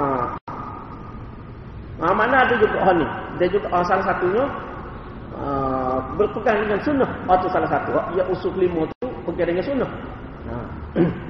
ha 1.98 2.06
mana 2.14 2.46
ada 2.46 2.62
juga 2.62 2.78
hal 2.78 3.02
ni. 3.02 3.08
Dia 3.42 3.50
juga 3.50 3.74
oh, 3.74 3.86
salah 3.90 4.06
satunya 4.06 4.44
uh, 5.34 5.98
berpegang 6.14 6.62
dengan 6.62 6.80
sunnah. 6.86 7.10
Oh, 7.26 7.38
tu 7.42 7.50
salah 7.50 7.70
satu. 7.74 7.90
Ya 8.14 8.22
usul 8.30 8.54
kelima 8.54 8.86
tu 9.02 9.10
berpegang 9.26 9.58
dengan 9.58 9.66
sunnah. 9.66 9.90
Ha. 10.46 10.56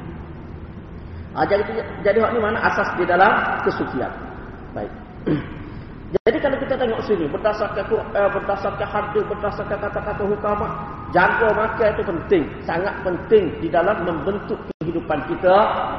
ha 1.38 1.46
jadi 1.46 1.62
jadi 2.02 2.18
hak 2.18 2.32
ni 2.34 2.40
mana 2.42 2.58
asas 2.66 2.90
di 2.98 3.06
dalam 3.06 3.62
kesucian. 3.62 4.10
Baik. 4.74 4.90
Jadi 6.08 6.40
kalau 6.40 6.56
kita 6.56 6.80
tengok 6.80 7.04
sini 7.04 7.28
berdasarkan 7.28 7.84
uh, 7.92 8.32
berdasarkan 8.32 8.88
hadis 8.88 9.24
berdasarkan 9.28 9.76
kata-kata 9.76 10.24
hukum 10.24 10.64
jaga 11.12 11.52
makan 11.52 11.88
itu 11.92 12.04
penting 12.08 12.44
sangat 12.64 12.96
penting 13.04 13.52
di 13.60 13.68
dalam 13.68 14.08
membentuk 14.08 14.56
kehidupan 14.80 15.20
kita 15.28 15.56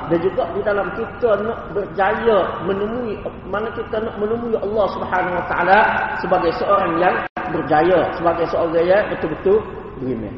dan 0.08 0.18
juga 0.24 0.48
di 0.56 0.64
dalam 0.64 0.88
kita 0.96 1.28
nak 1.44 1.60
berjaya 1.76 2.38
menemui 2.64 3.20
mana 3.52 3.68
kita 3.76 4.00
nak 4.00 4.16
menemui 4.16 4.56
Allah 4.56 4.86
Subhanahu 4.96 5.36
Wa 5.36 5.44
Taala 5.44 5.80
sebagai 6.24 6.52
seorang 6.56 6.92
yang 6.96 7.16
berjaya 7.52 8.08
sebagai 8.16 8.48
seorang 8.48 8.84
yang 8.88 9.04
betul-betul 9.12 9.60
beriman. 10.00 10.34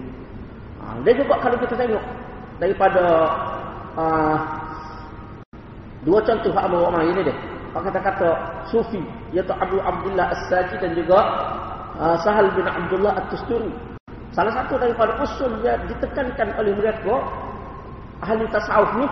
Ha, 0.83 0.99
dan 1.07 1.13
juga 1.15 1.35
kalau 1.39 1.57
kita 1.63 1.75
tengok 1.79 2.05
daripada 2.59 3.05
uh, 3.95 4.39
dua 6.05 6.19
contoh 6.25 6.53
hak 6.53 6.67
bawa 6.73 7.01
ini 7.05 7.23
deh 7.29 7.37
kata-kata 7.71 8.29
sufi 8.67 8.99
iaitu 9.31 9.55
Abu 9.55 9.79
Abdullah 9.79 10.35
As-Saji 10.35 10.75
dan 10.83 10.91
juga 10.99 11.19
uh, 11.95 12.17
Sahal 12.27 12.51
bin 12.59 12.67
Abdullah 12.67 13.15
At-Tusturi. 13.15 13.71
Salah 14.35 14.55
satu 14.55 14.79
daripada 14.79 15.19
usul 15.23 15.59
yang 15.67 15.79
ditekankan 15.91 16.55
oleh 16.59 16.75
mereka 16.79 17.19
ahli 18.23 18.47
tasawuf 18.51 18.91
ni 18.99 19.07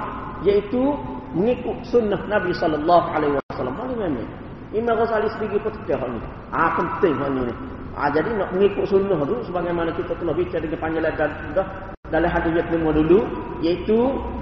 iaitu 0.47 0.95
mengikut 1.35 1.75
sunnah 1.91 2.19
Nabi 2.31 2.55
sallallahu 2.55 3.07
alaihi 3.15 3.35
wasallam. 3.51 3.75
Mana 3.75 3.95
mana? 3.95 4.23
Imam 4.71 4.95
Ghazali 5.01 5.27
sendiri 5.35 5.59
pun 5.59 5.75
tekan 5.83 5.99
hal 6.07 6.11
ni. 6.19 6.21
Ah 6.55 6.71
penting 6.79 7.15
hal 7.19 7.31
ni. 7.35 7.55
Ah 7.99 8.09
jadi 8.15 8.31
nak 8.39 8.55
mengikut 8.55 8.87
sunnah 8.87 9.19
tu 9.27 9.37
sebagaimana 9.47 9.91
kita 9.95 10.15
telah 10.19 10.35
bincang 10.35 10.63
dengan 10.63 10.79
panjang 10.79 11.03
dan 11.19 11.31
sudah 11.51 11.67
dalam 12.09 12.31
hadis 12.33 12.53
yang 12.57 12.67
kelima 12.73 12.91
dulu 12.97 13.21
iaitu 13.61 13.99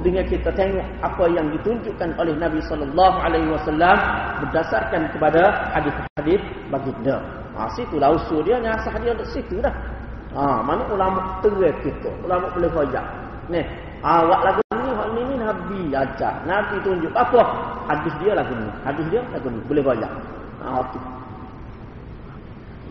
dengan 0.07 0.23
kita 0.31 0.51
tengok 0.55 0.87
apa 1.03 1.25
yang 1.35 1.51
ditunjukkan 1.51 2.15
oleh 2.15 2.35
Nabi 2.39 2.63
sallallahu 2.63 3.17
alaihi 3.19 3.49
wasallam 3.51 3.97
berdasarkan 4.45 5.11
kepada 5.11 5.43
hadis-hadis 5.75 6.41
baginda. 6.71 7.19
Ha 7.59 7.67
situ 7.75 7.97
lah 7.99 8.15
usul 8.15 8.45
dia 8.47 8.61
ni 8.63 8.69
asal 8.71 8.95
dia 9.03 9.17
dekat 9.17 9.33
situ 9.35 9.59
dah. 9.59 9.73
Ha 10.37 10.63
mana 10.63 10.87
ulama 10.93 11.43
terus 11.43 11.75
kita. 11.83 12.11
Ulama 12.23 12.53
boleh 12.55 12.71
hojak. 12.71 13.05
Ni, 13.51 13.63
awak 14.03 14.41
lagu 14.43 14.63
ni 14.75 14.91
hak 14.91 15.09
ni 15.15 15.21
ni 15.27 15.35
Nabi 15.41 15.81
ajar. 15.91 16.35
Nabi 16.47 16.77
tunjuk 16.87 17.11
apa? 17.15 17.41
Hadis 17.91 18.15
dia 18.23 18.37
lagu 18.37 18.55
ni. 18.55 18.69
Hadis 18.87 19.07
dia 19.11 19.23
lagu 19.35 19.49
ni 19.51 19.59
boleh 19.67 19.83
hojak. 19.83 20.13
Ha 20.63 20.67
okey. 20.87 21.03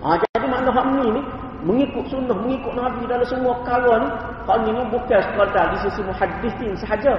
Ha 0.03 0.07
jadi 0.19 0.47
makna 0.51 0.69
hak 0.73 0.85
ni 0.99 1.07
ni 1.15 1.21
mengikut 1.65 2.05
sunnah, 2.13 2.37
mengikut 2.37 2.73
Nabi 2.77 3.09
dalam 3.09 3.25
semua 3.25 3.57
perkara 3.65 3.93
ni, 3.97 4.09
ini 4.69 4.81
bukan 4.93 5.19
sekadar 5.19 5.65
di 5.73 5.77
sisi 5.81 6.01
muhaddisin 6.05 6.71
sahaja, 6.77 7.13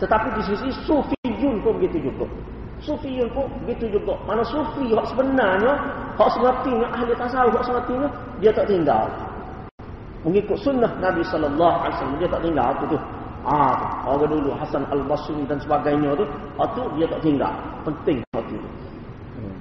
tetapi 0.00 0.28
di 0.40 0.42
sisi 0.48 0.68
sufiyun 0.88 1.60
pun 1.60 1.76
begitu 1.76 2.08
juga. 2.08 2.24
Sufiyun 2.80 3.28
pun 3.36 3.44
begitu 3.62 4.00
juga. 4.00 4.16
Mana 4.24 4.40
sufi 4.40 4.88
hak 4.88 5.04
sebenarnya, 5.12 5.72
hak 6.16 6.28
sematinya 6.32 6.88
ahli 6.96 7.12
tasawuf 7.12 7.52
hak 7.60 7.64
sematinya 7.68 8.08
dia 8.40 8.50
tak 8.56 8.64
tinggal. 8.64 9.04
Mengikut 10.24 10.56
sunnah 10.64 10.88
Nabi 11.00 11.20
wasallam 11.20 12.16
dia 12.16 12.28
tak 12.28 12.40
tinggal 12.40 12.66
apa 12.72 12.84
tu. 12.88 12.98
Ah, 13.40 14.04
orang 14.04 14.36
dulu 14.36 14.52
Hasan 14.52 14.84
Al-Basri 14.92 15.48
dan 15.48 15.56
sebagainya 15.64 16.12
tu, 16.12 16.28
itu 16.60 16.82
dia 17.00 17.06
tak 17.08 17.20
tinggal. 17.24 17.52
Penting 17.88 18.20
hak 18.36 18.44
tu. 18.48 18.56
Hmm. 18.56 19.56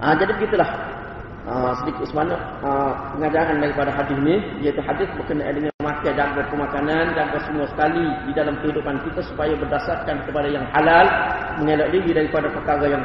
Ah, 0.00 0.16
jadi 0.16 0.32
begitulah 0.40 0.68
uh, 1.46 1.72
sedikit 1.82 2.04
sebanyak 2.10 2.40
uh, 2.62 2.92
pengajaran 3.16 3.58
daripada 3.62 3.90
hadis 3.94 4.16
ini 4.18 4.36
iaitu 4.62 4.82
hadis 4.82 5.08
berkenaan 5.18 5.54
dengan 5.58 5.74
makan 5.82 6.12
jaga 6.14 6.42
pemakanan 6.50 7.04
jaga 7.14 7.38
semua 7.46 7.66
sekali 7.70 8.06
di 8.28 8.32
dalam 8.34 8.54
kehidupan 8.62 8.96
kita 9.06 9.20
supaya 9.26 9.54
berdasarkan 9.58 10.16
kepada 10.26 10.48
yang 10.50 10.66
halal 10.70 11.06
mengelak 11.62 11.88
diri 11.90 12.10
daripada 12.14 12.48
perkara 12.50 12.86
yang 12.86 13.02